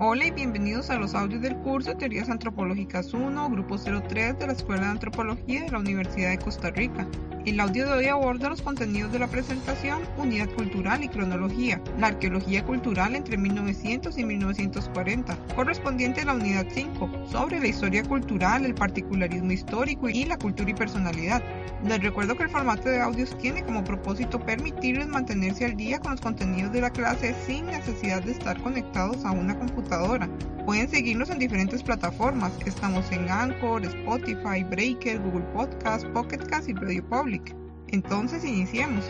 Hola 0.00 0.26
y 0.26 0.32
bienvenidos 0.32 0.90
a 0.90 0.98
los 0.98 1.14
audios 1.14 1.40
del 1.40 1.56
curso 1.58 1.96
Teorías 1.96 2.28
Antropológicas 2.28 3.14
1, 3.14 3.48
Grupo 3.50 3.78
03 3.78 4.36
de 4.40 4.46
la 4.48 4.52
Escuela 4.52 4.82
de 4.82 4.88
Antropología 4.88 5.62
de 5.62 5.70
la 5.70 5.78
Universidad 5.78 6.30
de 6.30 6.38
Costa 6.38 6.70
Rica. 6.70 7.06
El 7.44 7.60
audio 7.60 7.84
de 7.84 7.92
hoy 7.92 8.06
aborda 8.06 8.48
los 8.48 8.62
contenidos 8.62 9.12
de 9.12 9.18
la 9.18 9.26
presentación 9.26 10.00
Unidad 10.16 10.48
Cultural 10.54 11.04
y 11.04 11.08
Cronología, 11.08 11.78
la 11.98 12.06
arqueología 12.06 12.64
cultural 12.64 13.14
entre 13.14 13.36
1900 13.36 14.16
y 14.16 14.24
1940, 14.24 15.36
correspondiente 15.54 16.22
a 16.22 16.24
la 16.24 16.34
Unidad 16.36 16.64
5, 16.72 17.26
sobre 17.30 17.60
la 17.60 17.66
historia 17.66 18.02
cultural, 18.02 18.64
el 18.64 18.74
particularismo 18.74 19.52
histórico 19.52 20.08
y 20.08 20.24
la 20.24 20.38
cultura 20.38 20.70
y 20.70 20.74
personalidad. 20.74 21.42
Les 21.86 22.02
recuerdo 22.02 22.34
que 22.34 22.44
el 22.44 22.48
formato 22.50 22.88
de 22.88 23.02
audios 23.02 23.36
tiene 23.36 23.62
como 23.62 23.84
propósito 23.84 24.40
permitirles 24.40 25.08
mantenerse 25.08 25.66
al 25.66 25.76
día 25.76 25.98
con 25.98 26.12
los 26.12 26.22
contenidos 26.22 26.72
de 26.72 26.80
la 26.80 26.88
clase 26.88 27.34
sin 27.46 27.66
necesidad 27.66 28.22
de 28.22 28.32
estar 28.32 28.58
conectados 28.62 29.22
a 29.26 29.32
una 29.32 29.58
computadora. 29.58 30.30
Pueden 30.64 30.88
seguirnos 30.88 31.28
en 31.28 31.38
diferentes 31.38 31.82
plataformas. 31.82 32.50
Estamos 32.64 33.12
en 33.12 33.28
Anchor, 33.28 33.84
Spotify, 33.84 34.64
Breaker, 34.64 35.20
Google 35.20 35.44
Podcast, 35.52 36.06
Pocket 36.06 36.38
Cast 36.38 36.70
y 36.70 36.72
Radio 36.72 37.06
Public. 37.06 37.54
Entonces 37.88 38.42
iniciemos. 38.46 39.04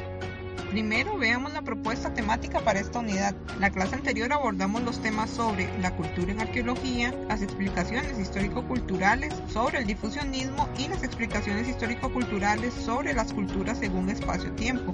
Primero 0.73 1.17
veamos 1.17 1.53
la 1.53 1.63
propuesta 1.63 2.13
temática 2.13 2.59
para 2.59 2.81
esta 2.81 2.99
unidad. 2.99 3.37
La 3.61 3.71
clase 3.71 3.95
anterior 3.95 4.33
abordamos 4.33 4.83
los 4.83 5.01
temas 5.01 5.31
sobre 5.31 5.69
la 5.79 5.95
cultura 5.95 6.33
en 6.33 6.41
arqueología, 6.41 7.15
las 7.29 7.41
explicaciones 7.41 8.19
histórico-culturales 8.19 9.33
sobre 9.49 9.79
el 9.79 9.87
difusionismo 9.87 10.69
y 10.77 10.89
las 10.89 11.05
explicaciones 11.05 11.69
histórico-culturales 11.69 12.75
sobre 12.75 13.15
las 13.15 13.33
culturas 13.33 13.79
según 13.79 14.11
espacio-tiempo. 14.11 14.93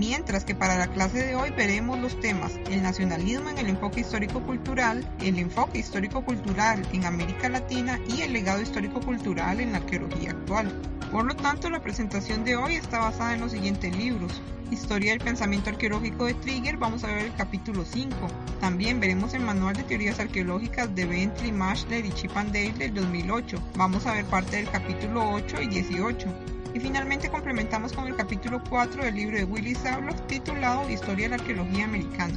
Mientras 0.00 0.46
que 0.46 0.54
para 0.54 0.78
la 0.78 0.86
clase 0.86 1.22
de 1.22 1.34
hoy 1.34 1.50
veremos 1.50 1.98
los 1.98 2.18
temas 2.20 2.52
el 2.70 2.82
nacionalismo 2.82 3.50
en 3.50 3.58
el 3.58 3.66
enfoque 3.66 4.00
histórico-cultural, 4.00 5.06
el 5.20 5.38
enfoque 5.38 5.80
histórico-cultural 5.80 6.88
en 6.94 7.04
América 7.04 7.50
Latina 7.50 8.00
y 8.08 8.22
el 8.22 8.32
legado 8.32 8.62
histórico-cultural 8.62 9.60
en 9.60 9.72
la 9.72 9.78
arqueología 9.78 10.30
actual. 10.30 10.72
Por 11.12 11.26
lo 11.26 11.36
tanto, 11.36 11.68
la 11.68 11.82
presentación 11.82 12.44
de 12.44 12.56
hoy 12.56 12.76
está 12.76 12.98
basada 12.98 13.34
en 13.34 13.42
los 13.42 13.52
siguientes 13.52 13.94
libros. 13.94 14.40
Historia 14.70 15.10
del 15.12 15.20
pensamiento 15.20 15.68
arqueológico 15.68 16.24
de 16.24 16.32
Trigger, 16.32 16.78
vamos 16.78 17.04
a 17.04 17.08
ver 17.08 17.26
el 17.26 17.34
capítulo 17.34 17.84
5. 17.84 18.16
También 18.58 19.00
veremos 19.00 19.34
el 19.34 19.42
manual 19.42 19.76
de 19.76 19.82
teorías 19.82 20.18
arqueológicas 20.18 20.94
de 20.94 21.04
Bentley, 21.04 21.52
Mashler 21.52 22.06
y 22.06 22.12
Chip 22.12 22.34
and 22.38 22.52
del 22.52 22.94
2008. 22.94 23.62
Vamos 23.76 24.06
a 24.06 24.14
ver 24.14 24.24
parte 24.24 24.56
del 24.56 24.70
capítulo 24.70 25.30
8 25.34 25.60
y 25.60 25.66
18. 25.68 26.59
Y 26.72 26.78
finalmente 26.78 27.28
complementamos 27.28 27.92
con 27.92 28.06
el 28.06 28.14
capítulo 28.14 28.62
4 28.68 29.04
del 29.04 29.14
libro 29.16 29.36
de 29.36 29.44
Willy 29.44 29.74
Sabloff 29.74 30.20
titulado 30.28 30.88
Historia 30.88 31.24
de 31.24 31.30
la 31.30 31.42
Arqueología 31.42 31.84
Americana. 31.84 32.34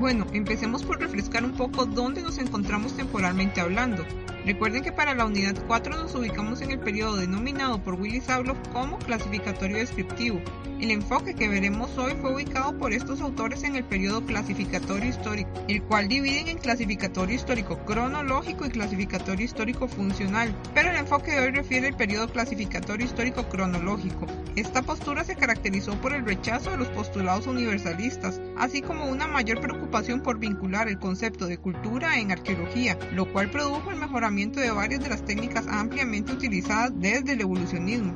Bueno, 0.00 0.26
empecemos 0.32 0.82
por 0.82 1.00
refrescar 1.00 1.44
un 1.44 1.52
poco 1.52 1.86
dónde 1.86 2.22
nos 2.22 2.38
encontramos 2.38 2.96
temporalmente 2.96 3.60
hablando. 3.60 4.04
Recuerden 4.48 4.82
que 4.82 4.92
para 4.92 5.14
la 5.14 5.26
unidad 5.26 5.62
4 5.66 5.94
nos 5.94 6.14
ubicamos 6.14 6.62
en 6.62 6.70
el 6.70 6.78
periodo 6.78 7.18
denominado 7.18 7.82
por 7.82 8.00
Willy 8.00 8.22
Sabloff 8.22 8.56
como 8.72 8.98
clasificatorio 8.98 9.76
descriptivo. 9.76 10.40
El 10.80 10.90
enfoque 10.90 11.34
que 11.34 11.48
veremos 11.48 11.98
hoy 11.98 12.14
fue 12.18 12.32
ubicado 12.32 12.78
por 12.78 12.94
estos 12.94 13.20
autores 13.20 13.62
en 13.64 13.76
el 13.76 13.84
periodo 13.84 14.24
clasificatorio 14.24 15.10
histórico, 15.10 15.50
el 15.68 15.82
cual 15.82 16.08
dividen 16.08 16.48
en 16.48 16.56
clasificatorio 16.56 17.34
histórico 17.34 17.84
cronológico 17.84 18.64
y 18.64 18.70
clasificatorio 18.70 19.44
histórico 19.44 19.86
funcional, 19.86 20.54
pero 20.72 20.88
el 20.90 20.96
enfoque 20.96 21.32
de 21.32 21.40
hoy 21.40 21.50
refiere 21.50 21.88
al 21.88 21.96
periodo 21.96 22.28
clasificatorio 22.28 23.04
histórico 23.04 23.48
cronológico. 23.50 24.26
Esta 24.56 24.82
postura 24.82 25.24
se 25.24 25.36
caracterizó 25.36 26.00
por 26.00 26.14
el 26.14 26.24
rechazo 26.24 26.70
de 26.70 26.78
los 26.78 26.88
postulados 26.88 27.46
universalistas, 27.46 28.40
así 28.56 28.80
como 28.80 29.10
una 29.10 29.26
mayor 29.26 29.60
preocupación 29.60 30.22
por 30.22 30.38
vincular 30.38 30.88
el 30.88 30.98
concepto 30.98 31.46
de 31.46 31.58
cultura 31.58 32.18
en 32.18 32.30
arqueología, 32.30 32.96
lo 33.12 33.30
cual 33.32 33.50
produjo 33.50 33.90
el 33.90 33.98
mejoramiento 33.98 34.37
de 34.38 34.70
varias 34.70 35.02
de 35.02 35.08
las 35.08 35.24
técnicas 35.24 35.66
ampliamente 35.66 36.32
utilizadas 36.32 36.92
desde 36.94 37.32
el 37.32 37.40
evolucionismo. 37.40 38.14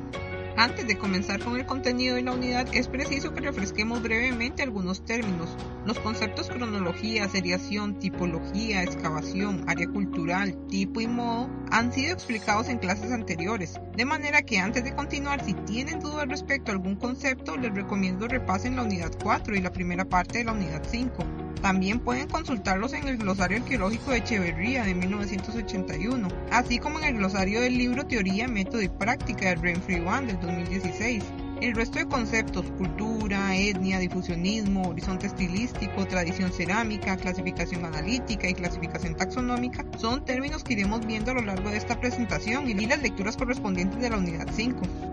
Antes 0.55 0.87
de 0.87 0.97
comenzar 0.97 1.43
con 1.43 1.57
el 1.57 1.65
contenido 1.65 2.15
de 2.15 2.21
la 2.21 2.31
unidad, 2.31 2.67
es 2.73 2.87
preciso 2.87 3.33
que 3.33 3.41
refresquemos 3.41 4.01
brevemente 4.01 4.63
algunos 4.63 5.03
términos. 5.03 5.57
Los 5.85 5.99
conceptos 5.99 6.49
cronología, 6.49 7.27
seriación, 7.27 7.99
tipología, 7.99 8.83
excavación, 8.83 9.65
área 9.67 9.87
cultural, 9.87 10.55
tipo 10.67 11.01
y 11.01 11.07
modo 11.07 11.49
han 11.71 11.91
sido 11.91 12.13
explicados 12.13 12.69
en 12.69 12.77
clases 12.77 13.11
anteriores, 13.11 13.81
de 13.97 14.05
manera 14.05 14.43
que 14.43 14.59
antes 14.59 14.85
de 14.85 14.95
continuar, 14.95 15.43
si 15.43 15.53
tienen 15.53 15.99
dudas 15.99 16.27
respecto 16.29 16.71
a 16.71 16.75
algún 16.75 16.95
concepto, 16.95 17.57
les 17.57 17.73
recomiendo 17.73 18.29
repasen 18.29 18.77
la 18.77 18.83
unidad 18.83 19.11
4 19.21 19.55
y 19.55 19.61
la 19.61 19.73
primera 19.73 20.05
parte 20.05 20.37
de 20.37 20.45
la 20.45 20.53
unidad 20.53 20.83
5. 20.89 21.42
También 21.63 22.01
pueden 22.01 22.27
consultarlos 22.27 22.91
en 22.91 23.07
el 23.07 23.15
glosario 23.15 23.55
arqueológico 23.55 24.11
de 24.11 24.17
Echeverría 24.17 24.83
de 24.83 24.93
1981, 24.95 26.27
así 26.51 26.77
como 26.77 26.99
en 26.99 27.05
el 27.05 27.15
glosario 27.15 27.61
del 27.61 27.77
libro 27.77 28.05
Teoría, 28.05 28.49
Método 28.49 28.81
y 28.81 28.89
Práctica 28.89 29.47
de 29.47 29.55
Renfrew 29.55 30.05
One 30.05 30.27
del 30.27 30.41
2016. 30.41 31.23
El 31.61 31.73
resto 31.73 31.99
de 31.99 32.05
conceptos, 32.05 32.69
cultura, 32.77 33.55
etnia, 33.55 33.99
difusionismo, 33.99 34.89
horizonte 34.89 35.27
estilístico, 35.27 36.05
tradición 36.05 36.51
cerámica, 36.51 37.15
clasificación 37.15 37.85
analítica 37.85 38.49
y 38.49 38.55
clasificación 38.55 39.15
taxonómica, 39.15 39.85
son 39.97 40.25
términos 40.25 40.65
que 40.65 40.73
iremos 40.73 41.05
viendo 41.05 41.31
a 41.31 41.35
lo 41.35 41.43
largo 41.43 41.69
de 41.69 41.77
esta 41.77 41.97
presentación 41.97 42.69
y 42.69 42.73
las 42.85 43.01
lecturas 43.01 43.37
correspondientes 43.37 44.01
de 44.01 44.09
la 44.09 44.17
unidad 44.17 44.49
5. 44.53 45.12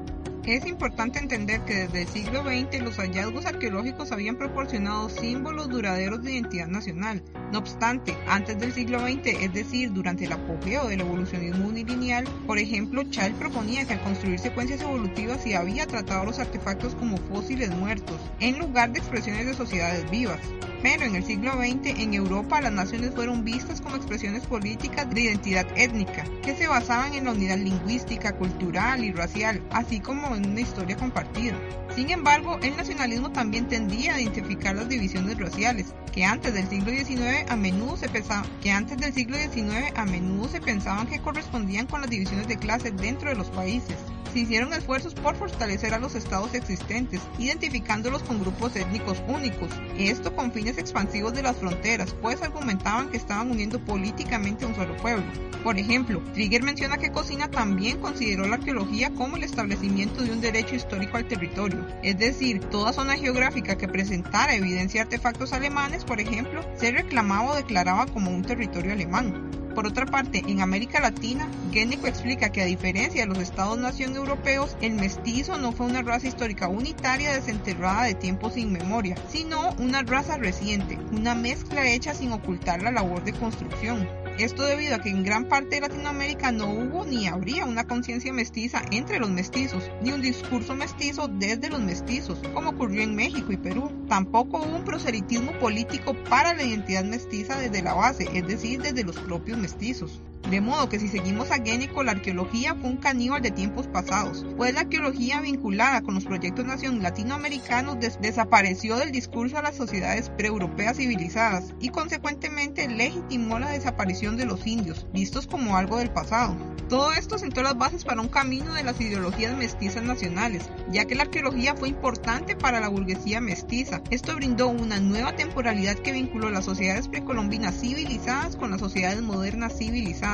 Es 0.50 0.66
importante 0.66 1.20
entender 1.20 1.60
que 1.60 1.86
desde 1.86 2.02
el 2.02 2.08
siglo 2.08 2.42
XX 2.42 2.82
los 2.82 2.96
hallazgos 2.96 3.46
arqueológicos 3.46 4.10
habían 4.10 4.34
proporcionado 4.34 5.08
símbolos 5.08 5.68
duraderos 5.68 6.24
de 6.24 6.32
identidad 6.32 6.66
nacional. 6.66 7.22
No 7.52 7.60
obstante, 7.60 8.16
antes 8.26 8.58
del 8.58 8.72
siglo 8.72 8.98
XX, 8.98 9.26
es 9.26 9.52
decir, 9.52 9.92
durante 9.92 10.24
el 10.24 10.32
apogeo 10.32 10.88
del 10.88 11.02
evolucionismo 11.02 11.68
unilineal, 11.68 12.24
por 12.48 12.58
ejemplo, 12.58 13.04
Chall 13.04 13.32
proponía 13.34 13.84
que 13.84 13.92
al 13.92 14.02
construir 14.02 14.40
secuencias 14.40 14.80
evolutivas 14.80 15.40
se 15.40 15.54
había 15.54 15.86
tratado 15.86 16.24
los 16.24 16.40
artefactos 16.40 16.96
como 16.96 17.16
fósiles 17.16 17.70
muertos, 17.70 18.20
en 18.40 18.58
lugar 18.58 18.90
de 18.90 18.98
expresiones 18.98 19.46
de 19.46 19.54
sociedades 19.54 20.10
vivas. 20.10 20.40
Pero 20.82 21.04
en 21.04 21.14
el 21.14 21.24
siglo 21.24 21.52
XX 21.52 21.98
en 22.00 22.14
Europa 22.14 22.60
las 22.60 22.72
naciones 22.72 23.12
fueron 23.14 23.44
vistas 23.44 23.82
como 23.82 23.96
expresiones 23.96 24.46
políticas 24.46 25.10
de 25.10 25.20
identidad 25.20 25.66
étnica, 25.76 26.24
que 26.42 26.56
se 26.56 26.68
basaban 26.68 27.12
en 27.12 27.26
la 27.26 27.32
unidad 27.32 27.58
lingüística, 27.58 28.32
cultural 28.36 29.04
y 29.04 29.12
racial, 29.12 29.62
así 29.70 30.00
como 30.00 30.34
en 30.34 30.39
una 30.48 30.60
historia 30.60 30.96
compartida. 30.96 31.54
Sin 31.94 32.10
embargo, 32.10 32.58
el 32.62 32.76
nacionalismo 32.76 33.30
también 33.30 33.68
tendía 33.68 34.14
a 34.14 34.20
identificar 34.20 34.76
las 34.76 34.88
divisiones 34.88 35.38
raciales, 35.38 35.94
que 36.12 36.24
antes 36.24 36.54
del 36.54 36.68
siglo 36.68 36.90
XIX 36.90 37.50
a 37.50 37.56
menudo 37.56 37.96
se 37.96 38.08
pensaba, 38.08 38.46
que 38.62 38.70
antes 38.70 38.98
del 38.98 39.12
siglo 39.12 39.36
XIX 39.36 39.92
a 39.96 40.04
menudo 40.04 40.48
se 40.48 40.60
pensaban 40.60 41.06
que 41.06 41.20
correspondían 41.20 41.86
con 41.86 42.00
las 42.00 42.10
divisiones 42.10 42.48
de 42.48 42.58
clase 42.58 42.90
dentro 42.90 43.30
de 43.30 43.36
los 43.36 43.50
países 43.50 43.96
se 44.32 44.40
hicieron 44.40 44.72
esfuerzos 44.72 45.14
por 45.14 45.34
fortalecer 45.34 45.92
a 45.92 45.98
los 45.98 46.14
estados 46.14 46.54
existentes, 46.54 47.20
identificándolos 47.38 48.22
con 48.22 48.40
grupos 48.40 48.76
étnicos 48.76 49.22
únicos, 49.26 49.70
esto 49.98 50.34
con 50.34 50.52
fines 50.52 50.78
expansivos 50.78 51.34
de 51.34 51.42
las 51.42 51.56
fronteras, 51.56 52.14
pues 52.22 52.42
argumentaban 52.42 53.10
que 53.10 53.16
estaban 53.16 53.50
uniendo 53.50 53.80
políticamente 53.84 54.64
a 54.64 54.68
un 54.68 54.74
solo 54.74 54.96
pueblo. 54.98 55.24
Por 55.64 55.78
ejemplo, 55.78 56.22
Trigger 56.32 56.62
menciona 56.62 56.96
que 56.96 57.10
Cocina 57.10 57.50
también 57.50 57.98
consideró 57.98 58.46
la 58.46 58.54
arqueología 58.54 59.10
como 59.10 59.36
el 59.36 59.44
establecimiento 59.44 60.22
de 60.22 60.29
un 60.32 60.40
derecho 60.40 60.74
histórico 60.74 61.16
al 61.16 61.28
territorio, 61.28 61.86
es 62.02 62.18
decir, 62.18 62.60
toda 62.60 62.92
zona 62.92 63.16
geográfica 63.16 63.76
que 63.76 63.88
presentara 63.88 64.54
evidencia 64.54 65.00
de 65.00 65.04
artefactos 65.04 65.52
alemanes, 65.52 66.04
por 66.04 66.20
ejemplo, 66.20 66.64
se 66.76 66.92
reclamaba 66.92 67.52
o 67.52 67.56
declaraba 67.56 68.06
como 68.06 68.30
un 68.30 68.42
territorio 68.42 68.92
alemán. 68.92 69.50
Por 69.74 69.86
otra 69.86 70.04
parte, 70.04 70.42
en 70.46 70.60
América 70.60 71.00
Latina, 71.00 71.48
Guénico 71.70 72.06
explica 72.06 72.50
que 72.50 72.60
a 72.60 72.66
diferencia 72.66 73.22
de 73.22 73.28
los 73.28 73.38
estados-nación 73.38 74.16
europeos, 74.16 74.76
el 74.80 74.94
mestizo 74.94 75.58
no 75.58 75.72
fue 75.72 75.86
una 75.86 76.02
raza 76.02 76.26
histórica 76.26 76.68
unitaria 76.68 77.32
desenterrada 77.32 78.04
de 78.04 78.14
tiempos 78.14 78.56
inmemoria, 78.56 79.16
sino 79.28 79.70
una 79.78 80.02
raza 80.02 80.36
reciente, 80.36 80.98
una 81.12 81.34
mezcla 81.34 81.86
hecha 81.88 82.14
sin 82.14 82.32
ocultar 82.32 82.82
la 82.82 82.90
labor 82.90 83.22
de 83.22 83.32
construcción. 83.32 84.19
Esto 84.40 84.62
debido 84.62 84.94
a 84.94 85.00
que 85.00 85.10
en 85.10 85.22
gran 85.22 85.48
parte 85.48 85.74
de 85.74 85.82
Latinoamérica 85.82 86.50
no 86.50 86.70
hubo 86.70 87.04
ni 87.04 87.26
habría 87.26 87.66
una 87.66 87.86
conciencia 87.86 88.32
mestiza 88.32 88.80
entre 88.90 89.18
los 89.18 89.28
mestizos, 89.28 89.90
ni 90.00 90.12
un 90.12 90.22
discurso 90.22 90.74
mestizo 90.74 91.28
desde 91.28 91.68
los 91.68 91.82
mestizos, 91.82 92.40
como 92.54 92.70
ocurrió 92.70 93.02
en 93.02 93.14
México 93.14 93.52
y 93.52 93.58
Perú. 93.58 93.92
Tampoco 94.08 94.62
hubo 94.62 94.76
un 94.76 94.84
proselitismo 94.86 95.52
político 95.58 96.14
para 96.30 96.54
la 96.54 96.62
identidad 96.62 97.04
mestiza 97.04 97.60
desde 97.60 97.82
la 97.82 97.92
base, 97.92 98.30
es 98.32 98.46
decir, 98.46 98.80
desde 98.80 99.04
los 99.04 99.18
propios 99.18 99.58
mestizos. 99.58 100.22
De 100.48 100.60
modo 100.60 100.88
que 100.88 100.98
si 100.98 101.08
seguimos 101.08 101.50
a 101.50 101.62
Génico, 101.62 102.02
la 102.02 102.12
arqueología 102.12 102.74
fue 102.74 102.90
un 102.90 102.96
caníbal 102.96 103.40
de 103.40 103.50
tiempos 103.50 103.86
pasados, 103.86 104.44
pues 104.56 104.74
la 104.74 104.80
arqueología 104.80 105.40
vinculada 105.40 106.02
con 106.02 106.14
los 106.14 106.24
proyectos 106.24 106.64
nación 106.64 107.02
latinoamericanos 107.02 107.98
desapareció 108.20 108.96
del 108.96 109.12
discurso 109.12 109.58
a 109.58 109.62
las 109.62 109.76
sociedades 109.76 110.30
preeuropeas 110.30 110.96
civilizadas 110.96 111.72
y 111.80 111.90
consecuentemente 111.90 112.88
legitimó 112.88 113.58
la 113.58 113.70
desaparición 113.70 114.36
de 114.36 114.46
los 114.46 114.66
indios, 114.66 115.06
vistos 115.12 115.46
como 115.46 115.76
algo 115.76 115.98
del 115.98 116.10
pasado. 116.10 116.56
Todo 116.88 117.12
esto 117.12 117.38
sentó 117.38 117.62
las 117.62 117.78
bases 117.78 118.04
para 118.04 118.20
un 118.20 118.26
camino 118.26 118.74
de 118.74 118.82
las 118.82 119.00
ideologías 119.00 119.56
mestizas 119.56 120.02
nacionales, 120.02 120.68
ya 120.90 121.04
que 121.04 121.14
la 121.14 121.22
arqueología 121.22 121.76
fue 121.76 121.88
importante 121.88 122.56
para 122.56 122.80
la 122.80 122.88
burguesía 122.88 123.40
mestiza. 123.40 124.02
Esto 124.10 124.34
brindó 124.34 124.66
una 124.66 124.98
nueva 124.98 125.36
temporalidad 125.36 125.94
que 125.94 126.10
vinculó 126.10 126.50
las 126.50 126.64
sociedades 126.64 127.06
precolombinas 127.06 127.80
civilizadas 127.80 128.56
con 128.56 128.72
las 128.72 128.80
sociedades 128.80 129.22
modernas 129.22 129.78
civilizadas. 129.78 130.29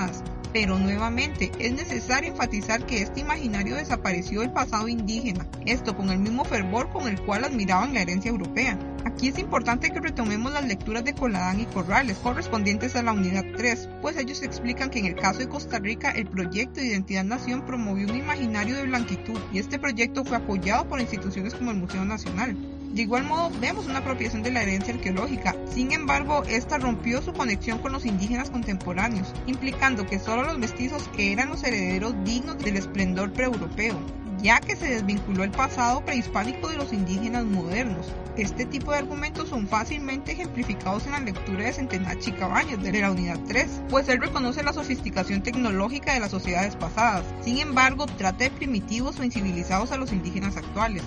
Pero 0.53 0.79
nuevamente 0.79 1.53
es 1.59 1.73
necesario 1.73 2.31
enfatizar 2.31 2.87
que 2.87 3.03
este 3.03 3.21
imaginario 3.21 3.77
desapareció 3.77 4.41
del 4.41 4.53
pasado 4.53 4.89
indígena, 4.89 5.47
esto 5.67 5.95
con 5.97 6.09
el 6.11 6.19
mismo 6.19 6.45
fervor 6.45 6.89
con 6.91 7.09
el 7.09 7.21
cual 7.21 7.45
admiraban 7.45 7.93
la 7.93 8.01
herencia 8.01 8.31
europea. 8.31 8.79
Aquí 9.05 9.29
es 9.29 9.39
importante 9.39 9.91
que 9.91 10.01
retomemos 10.01 10.53
las 10.53 10.67
lecturas 10.67 11.05
de 11.05 11.15
Coladán 11.15 11.61
y 11.61 11.67
Corrales 11.67 12.17
correspondientes 12.19 12.97
a 12.97 13.03
la 13.03 13.13
unidad 13.13 13.45
3, 13.57 13.89
pues 14.01 14.17
ellos 14.17 14.43
explican 14.43 14.91
que 14.91 14.99
en 14.99 15.07
el 15.07 15.15
caso 15.15 15.41
de 15.41 15.49
Costa 15.49 15.79
Rica 15.79 16.11
el 16.11 16.27
proyecto 16.27 16.81
de 16.81 16.87
Identidad 16.87 17.25
Nación 17.25 17.65
promovió 17.67 18.09
un 18.09 18.17
imaginario 18.17 18.77
de 18.77 18.85
blanquitud 18.85 19.39
y 19.53 19.59
este 19.59 19.79
proyecto 19.79 20.25
fue 20.25 20.39
apoyado 20.39 20.89
por 20.89 21.01
instituciones 21.01 21.55
como 21.55 21.71
el 21.71 21.77
Museo 21.77 22.05
Nacional. 22.05 22.57
De 22.97 23.03
igual 23.03 23.25
modo, 23.25 23.51
vemos 23.61 23.85
una 23.85 23.99
apropiación 23.99 24.43
de 24.43 24.51
la 24.51 24.63
herencia 24.63 24.95
arqueológica. 24.95 25.55
Sin 25.67 25.93
embargo, 25.93 26.45
esta 26.49 26.79
rompió 26.79 27.21
su 27.21 27.35
conexión 27.35 27.79
con 27.81 27.93
los 27.93 28.07
indígenas 28.07 28.49
contemporáneos, 28.49 29.35
implicando 29.47 30.07
que 30.07 30.19
solo 30.19 30.45
los 30.45 30.57
mestizos 30.57 31.11
eran 31.19 31.51
los 31.51 31.63
herederos 31.63 32.15
dignos 32.25 32.57
del 32.57 32.79
esplendor 32.79 33.35
preeuropeo 33.35 34.01
ya 34.43 34.61
que 34.61 34.77
se 34.77 34.89
desvinculó 34.89 35.45
el 35.45 35.51
pasado 35.51 36.05
prehispánico 36.05 36.69
de 36.69 36.77
los 36.77 36.93
indígenas 36.93 37.45
modernos. 37.45 38.07
Este 38.37 38.67
tipo 38.67 38.93
de 38.93 38.99
argumentos 38.99 39.49
son 39.49 39.67
fácilmente 39.67 40.33
ejemplificados 40.33 41.07
en 41.07 41.13
la 41.13 41.21
lectura 41.21 41.65
de 41.65 41.73
Centenachi 41.73 42.33
Cabañas 42.33 42.83
de 42.83 43.01
la 43.01 43.11
unidad 43.11 43.41
3, 43.49 43.83
pues 43.89 44.09
él 44.09 44.21
reconoce 44.21 44.63
la 44.63 44.75
sofisticación 44.75 45.43
tecnológica 45.43 46.13
de 46.13 46.21
las 46.21 46.31
sociedades 46.31 46.77
pasadas, 46.77 47.25
sin 47.41 47.59
embargo 47.59 48.07
trata 48.07 48.45
de 48.45 48.51
primitivos 48.51 49.19
o 49.19 49.25
incivilizados 49.25 49.91
a 49.91 49.97
los 49.97 50.13
indígenas 50.13 50.57
actuales. 50.57 51.03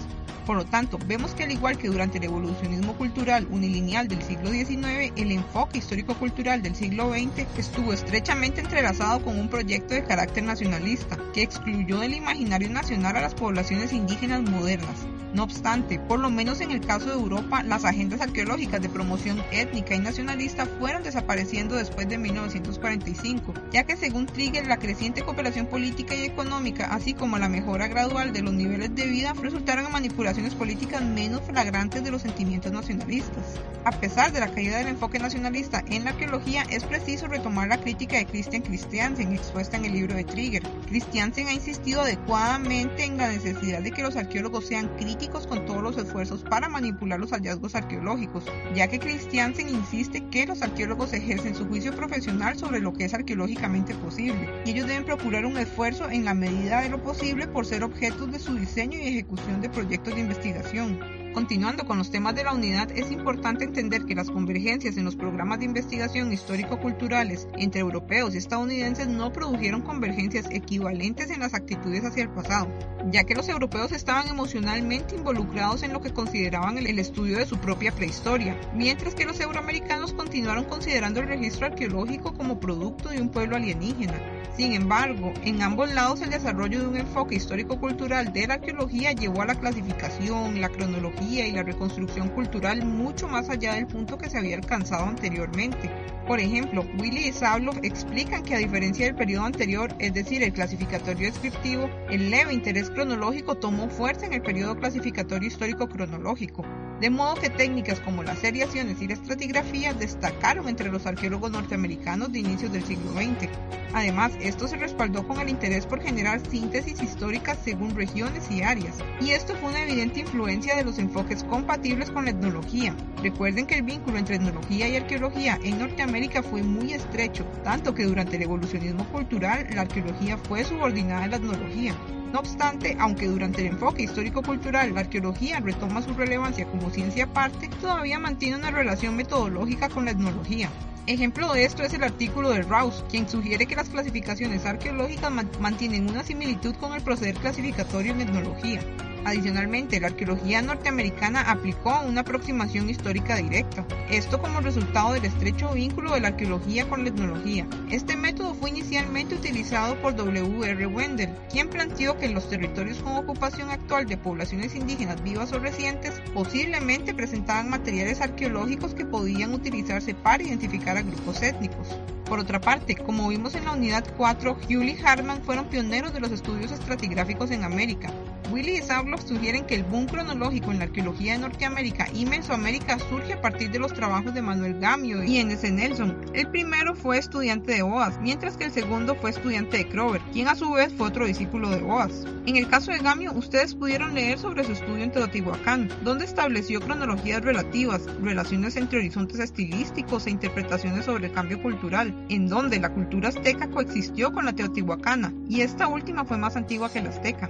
Por 0.49 0.57
lo 0.57 0.65
tanto, 0.65 0.97
vemos 1.05 1.35
que 1.35 1.43
al 1.43 1.51
igual 1.51 1.77
que 1.77 1.89
durante 1.89 2.17
el 2.17 2.23
evolucionismo 2.23 2.97
cultural 2.97 3.47
unilineal 3.51 4.07
del 4.07 4.23
siglo 4.23 4.49
XIX, 4.49 5.13
el 5.15 5.31
enfoque 5.31 5.77
histórico-cultural 5.77 6.63
del 6.63 6.73
siglo 6.73 7.11
XX 7.11 7.45
estuvo 7.55 7.93
estrechamente 7.93 8.61
entrelazado 8.61 9.23
con 9.23 9.39
un 9.39 9.47
proyecto 9.47 9.93
de 9.93 10.03
carácter 10.03 10.45
nacionalista, 10.45 11.19
que 11.35 11.43
excluyó 11.43 11.99
del 11.99 12.15
imaginario 12.15 12.71
nacional 12.71 13.17
a 13.17 13.21
las 13.21 13.35
poblaciones 13.35 13.93
indígenas 13.93 14.41
modernas. 14.41 15.05
No 15.33 15.43
obstante, 15.43 15.99
por 15.99 16.19
lo 16.19 16.31
menos 16.31 16.59
en 16.59 16.71
el 16.71 16.81
caso 16.81 17.05
de 17.05 17.13
Europa, 17.13 17.61
las 17.61 17.85
agendas 17.85 18.19
arqueológicas 18.19 18.81
de 18.81 18.89
promoción 18.89 19.43
étnica 19.51 19.93
y 19.93 19.99
nacionalista 19.99 20.65
fueron 20.65 21.03
desapareciendo 21.03 21.75
después 21.75 22.09
de 22.09 22.17
1945, 22.17 23.53
ya 23.71 23.83
que 23.83 23.95
según 23.95 24.25
Trigger 24.25 24.65
la 24.65 24.79
creciente 24.79 25.21
cooperación 25.21 25.67
política 25.67 26.15
y 26.15 26.23
económica, 26.23 26.87
así 26.87 27.13
como 27.13 27.37
la 27.37 27.47
mejora 27.47 27.87
gradual 27.87 28.33
de 28.33 28.41
los 28.41 28.53
niveles 28.53 28.95
de 28.95 29.05
vida, 29.05 29.33
resultaron 29.39 29.85
en 29.85 29.91
manipulaciones 29.91 30.55
políticas 30.55 31.03
menos 31.03 31.41
flagrantes 31.43 32.03
de 32.03 32.09
los 32.09 32.23
sentimientos 32.23 32.71
nacionalistas. 32.71 33.59
A 33.85 33.91
pesar 33.91 34.31
de 34.31 34.39
la 34.39 34.51
caída 34.51 34.79
del 34.79 34.87
enfoque 34.87 35.19
nacionalista 35.19 35.83
en 35.89 36.05
la 36.05 36.11
arqueología, 36.11 36.63
es 36.71 36.83
preciso 36.85 37.27
retomar 37.27 37.67
la 37.67 37.79
crítica 37.79 38.17
de 38.17 38.25
Christian 38.25 38.63
Christiansen 38.63 39.33
expuesta 39.33 39.77
en 39.77 39.85
el 39.85 39.93
libro 39.93 40.15
de 40.15 40.23
Trigger. 40.23 40.63
Christiansen 40.87 41.47
ha 41.47 41.53
insistido 41.53 42.01
adecuadamente 42.01 43.03
en 43.03 43.17
la 43.17 43.29
necesidad 43.29 43.81
de 43.81 43.91
que 43.91 44.01
los 44.01 44.15
arqueólogos 44.15 44.65
sean 44.65 44.89
críticos 44.97 45.18
con 45.27 45.65
todos 45.65 45.83
los 45.83 45.97
esfuerzos 45.97 46.43
para 46.43 46.69
manipular 46.69 47.19
los 47.19 47.31
hallazgos 47.31 47.75
arqueológicos, 47.75 48.45
ya 48.73 48.87
que 48.87 48.99
Christiansen 48.99 49.67
insiste 49.67 50.25
que 50.29 50.45
los 50.45 50.61
arqueólogos 50.61 51.11
ejercen 51.13 51.55
su 51.55 51.67
juicio 51.67 51.93
profesional 51.93 52.57
sobre 52.57 52.79
lo 52.79 52.93
que 52.93 53.03
es 53.03 53.13
arqueológicamente 53.13 53.93
posible, 53.95 54.49
y 54.65 54.71
ellos 54.71 54.87
deben 54.87 55.03
procurar 55.03 55.45
un 55.45 55.57
esfuerzo 55.57 56.09
en 56.09 56.23
la 56.23 56.33
medida 56.33 56.81
de 56.81 56.89
lo 56.89 57.03
posible 57.03 57.47
por 57.47 57.65
ser 57.65 57.83
objetos 57.83 58.31
de 58.31 58.39
su 58.39 58.55
diseño 58.55 58.97
y 58.97 59.07
ejecución 59.07 59.59
de 59.59 59.69
proyectos 59.69 60.15
de 60.15 60.21
investigación. 60.21 60.99
Continuando 61.33 61.85
con 61.85 61.99
los 61.99 62.09
temas 62.09 62.33
de 62.33 62.43
la 62.43 62.53
unidad, 62.53 62.89
es 62.91 63.11
importante 63.11 63.63
entender 63.63 64.05
que 64.05 64.15
las 64.15 64.31
convergencias 64.31 64.97
en 64.97 65.05
los 65.05 65.15
programas 65.15 65.59
de 65.59 65.65
investigación 65.65 66.33
histórico-culturales 66.33 67.47
entre 67.55 67.81
europeos 67.81 68.33
y 68.33 68.39
estadounidenses 68.39 69.07
no 69.07 69.31
produjeron 69.31 69.83
convergencias 69.83 70.47
equivalentes 70.49 71.29
en 71.29 71.41
las 71.41 71.53
actitudes 71.53 72.03
hacia 72.03 72.23
el 72.23 72.29
pasado, 72.29 72.67
ya 73.11 73.25
que 73.25 73.35
los 73.35 73.47
europeos 73.47 73.91
estaban 73.91 74.27
emocionalmente 74.27 75.15
involucrados 75.15 75.83
en 75.83 75.93
lo 75.93 76.01
que 76.01 76.13
consideraban 76.13 76.79
el 76.79 76.97
estudio 76.97 77.37
de 77.37 77.45
su 77.45 77.57
propia 77.59 77.91
prehistoria, 77.91 78.59
mientras 78.73 79.13
que 79.13 79.25
los 79.25 79.39
euroamericanos 79.39 80.13
continuaron 80.13 80.65
considerando 80.65 81.19
el 81.19 81.27
registro 81.27 81.67
arqueológico 81.67 82.33
como 82.33 82.59
producto 82.59 83.09
de 83.09 83.21
un 83.21 83.29
pueblo 83.29 83.55
alienígena. 83.55 84.19
Sin 84.57 84.73
embargo, 84.73 85.31
en 85.43 85.61
ambos 85.61 85.93
lados 85.93 86.21
el 86.21 86.31
desarrollo 86.31 86.79
de 86.81 86.87
un 86.87 86.97
enfoque 86.97 87.35
histórico-cultural 87.35 88.33
de 88.33 88.47
la 88.47 88.55
arqueología 88.55 89.13
llevó 89.13 89.43
a 89.43 89.45
la 89.45 89.55
clasificación, 89.55 90.59
la 90.59 90.67
cronología 90.67 91.18
y 91.21 91.51
la 91.51 91.63
reconstrucción 91.63 92.29
cultural 92.29 92.85
mucho 92.85 93.27
más 93.27 93.49
allá 93.49 93.73
del 93.73 93.87
punto 93.87 94.17
que 94.17 94.29
se 94.29 94.37
había 94.37 94.55
alcanzado 94.55 95.05
anteriormente. 95.05 95.89
Por 96.29 96.39
ejemplo, 96.39 96.85
Willy 96.99 97.29
y 97.29 97.33
Sabloff 97.33 97.79
explican 97.81 98.43
que 98.43 98.53
a 98.53 98.59
diferencia 98.59 99.07
del 99.07 99.15
periodo 99.15 99.45
anterior, 99.45 99.95
es 99.97 100.13
decir, 100.13 100.43
el 100.43 100.53
clasificatorio 100.53 101.25
descriptivo, 101.25 101.89
el 102.11 102.29
leve 102.29 102.53
interés 102.53 102.91
cronológico 102.91 103.55
tomó 103.55 103.89
fuerza 103.89 104.27
en 104.27 104.33
el 104.33 104.43
periodo 104.43 104.77
clasificatorio 104.77 105.47
histórico 105.47 105.89
cronológico, 105.89 106.63
de 107.01 107.09
modo 107.09 107.33
que 107.33 107.49
técnicas 107.49 107.99
como 108.01 108.21
las 108.21 108.37
seriaciones 108.37 109.01
y 109.01 109.07
la 109.07 109.15
estratigrafía 109.15 109.95
destacaron 109.95 110.69
entre 110.69 110.91
los 110.91 111.07
arqueólogos 111.07 111.49
norteamericanos 111.49 112.31
de 112.31 112.39
inicios 112.41 112.71
del 112.71 112.85
siglo 112.85 113.11
XX. 113.13 113.49
Además, 113.91 114.33
esto 114.39 114.67
se 114.67 114.77
respaldó 114.77 115.27
con 115.27 115.39
el 115.39 115.49
interés 115.49 115.87
por 115.87 115.99
generar 115.99 116.45
síntesis 116.47 117.01
históricas 117.01 117.57
según 117.63 117.95
regiones 117.95 118.51
y 118.51 118.61
áreas, 118.61 118.97
y 119.19 119.31
esto 119.31 119.55
fue 119.55 119.71
una 119.71 119.81
evidente 119.81 120.19
influencia 120.19 120.75
de 120.75 120.83
los 120.83 120.99
enfoques 120.99 121.43
compatibles 121.43 122.11
con 122.11 122.25
la 122.25 122.31
etnología. 122.31 122.95
Recuerden 123.23 123.65
que 123.65 123.75
el 123.75 123.81
vínculo 123.81 124.19
entre 124.19 124.35
etnología 124.35 124.87
y 124.87 124.95
arqueología 124.95 125.57
en 125.63 125.79
Norteamérica 125.79 126.18
fue 126.43 126.63
muy 126.63 126.93
estrecho, 126.93 127.45
tanto 127.63 127.93
que 127.93 128.03
durante 128.03 128.35
el 128.35 128.43
evolucionismo 128.43 129.05
cultural 129.05 129.65
la 129.73 129.81
arqueología 129.81 130.37
fue 130.37 130.65
subordinada 130.65 131.23
a 131.23 131.27
la 131.27 131.37
etnología. 131.37 131.95
No 132.33 132.39
obstante, 132.39 132.97
aunque 132.99 133.27
durante 133.27 133.61
el 133.61 133.67
enfoque 133.67 134.03
histórico-cultural 134.03 134.93
la 134.93 134.99
arqueología 134.99 135.61
retoma 135.61 136.01
su 136.01 136.13
relevancia 136.13 136.65
como 136.65 136.89
ciencia 136.89 137.23
aparte, 137.23 137.69
todavía 137.79 138.19
mantiene 138.19 138.57
una 138.57 138.69
relación 138.69 139.15
metodológica 139.15 139.87
con 139.87 140.05
la 140.05 140.11
etnología. 140.11 140.69
Ejemplo 141.07 141.53
de 141.53 141.63
esto 141.63 141.83
es 141.83 141.93
el 141.93 142.03
artículo 142.03 142.49
de 142.49 142.63
Rouse, 142.63 143.03
quien 143.09 143.27
sugiere 143.27 143.65
que 143.65 143.75
las 143.75 143.89
clasificaciones 143.89 144.65
arqueológicas 144.65 145.31
mantienen 145.59 146.09
una 146.09 146.23
similitud 146.23 146.75
con 146.75 146.93
el 146.93 147.01
proceder 147.01 147.35
clasificatorio 147.35 148.11
en 148.11 148.21
etnología. 148.21 148.81
Adicionalmente, 149.25 149.99
la 149.99 150.07
arqueología 150.07 150.61
norteamericana 150.61 151.41
aplicó 151.41 152.01
una 152.07 152.21
aproximación 152.21 152.89
histórica 152.89 153.35
directa, 153.35 153.85
esto 154.09 154.41
como 154.41 154.61
resultado 154.61 155.13
del 155.13 155.25
estrecho 155.25 155.73
vínculo 155.73 156.13
de 156.13 156.21
la 156.21 156.29
arqueología 156.29 156.87
con 156.87 157.03
la 157.03 157.09
etnología. 157.09 157.67
Este 157.91 158.15
método 158.15 158.53
fue 158.53 158.69
inicialmente 158.69 159.35
utilizado 159.35 159.99
por 160.01 160.15
W. 160.15 160.63
R. 160.65 160.87
Wendell, 160.87 161.35
quien 161.51 161.69
planteó 161.69 162.17
que 162.17 162.29
los 162.29 162.49
territorios 162.49 162.99
con 162.99 163.17
ocupación 163.17 163.69
actual 163.69 164.07
de 164.07 164.17
poblaciones 164.17 164.75
indígenas 164.75 165.21
vivas 165.21 165.51
o 165.51 165.59
recientes 165.59 166.21
posiblemente 166.33 167.13
presentaban 167.13 167.69
materiales 167.69 168.21
arqueológicos 168.21 168.93
que 168.93 169.05
podían 169.05 169.53
utilizarse 169.53 170.15
para 170.15 170.43
identificar 170.43 170.97
a 170.97 171.01
grupos 171.01 171.41
étnicos. 171.41 171.87
Por 172.25 172.39
otra 172.39 172.61
parte, 172.61 172.95
como 172.95 173.27
vimos 173.27 173.55
en 173.55 173.65
la 173.65 173.73
unidad 173.73 174.05
4, 174.15 174.57
Hewley 174.69 174.97
Hartman 175.03 175.41
fueron 175.41 175.65
pioneros 175.65 176.13
de 176.13 176.19
los 176.19 176.31
estudios 176.31 176.71
estratigráficos 176.71 177.49
en 177.49 177.63
América. 177.63 178.13
Willy 178.51 178.77
y 178.77 178.81
Sabloff 178.81 179.25
sugieren 179.27 179.65
que 179.65 179.75
el 179.75 179.83
boom 179.83 180.07
cronológico 180.07 180.71
en 180.71 180.79
la 180.79 180.85
arqueología 180.85 181.33
de 181.33 181.39
Norteamérica 181.39 182.07
y 182.13 182.25
Mesoamérica 182.25 182.97
surge 182.97 183.33
a 183.33 183.41
partir 183.41 183.69
de 183.71 183.79
los 183.79 183.93
trabajos 183.93 184.33
de 184.33 184.41
Manuel 184.41 184.79
Gamio 184.79 185.23
y 185.23 185.37
N.S. 185.37 185.69
Nelson. 185.69 186.17
El 186.33 186.47
primero 186.49 186.95
fue 186.95 187.17
estudiante 187.17 187.73
de 187.73 187.81
Boas, 187.83 188.19
mientras 188.21 188.57
que 188.57 188.65
el 188.65 188.71
segundo 188.71 189.15
fue 189.15 189.29
estudiante 189.29 189.77
de 189.77 189.87
Crover, 189.87 190.21
quien 190.33 190.47
a 190.47 190.55
su 190.55 190.71
vez 190.71 190.91
fue 190.93 191.07
otro 191.07 191.25
discípulo 191.25 191.69
de 191.69 191.81
Boas. 191.81 192.25
En 192.45 192.55
el 192.55 192.67
caso 192.67 192.91
de 192.91 192.97
Gamio, 192.97 193.33
ustedes 193.33 193.75
pudieron 193.75 194.15
leer 194.15 194.39
sobre 194.39 194.63
su 194.63 194.71
estudio 194.71 195.03
en 195.03 195.11
Teotihuacán, 195.11 195.89
donde 196.03 196.25
estableció 196.25 196.81
cronologías 196.81 197.43
relativas, 197.43 198.05
relaciones 198.21 198.75
entre 198.75 198.99
horizontes 198.99 199.39
estilísticos 199.39 200.25
e 200.25 200.31
interpretaciones 200.31 201.05
sobre 201.05 201.27
el 201.27 201.33
cambio 201.33 201.61
cultural, 201.61 202.25
en 202.29 202.47
donde 202.47 202.79
la 202.79 202.93
cultura 202.93 203.29
azteca 203.29 203.69
coexistió 203.69 204.31
con 204.31 204.45
la 204.45 204.53
teotihuacana, 204.53 205.33
y 205.47 205.61
esta 205.61 205.87
última 205.87 206.25
fue 206.25 206.37
más 206.37 206.55
antigua 206.55 206.91
que 206.91 207.01
la 207.01 207.09
azteca. 207.09 207.49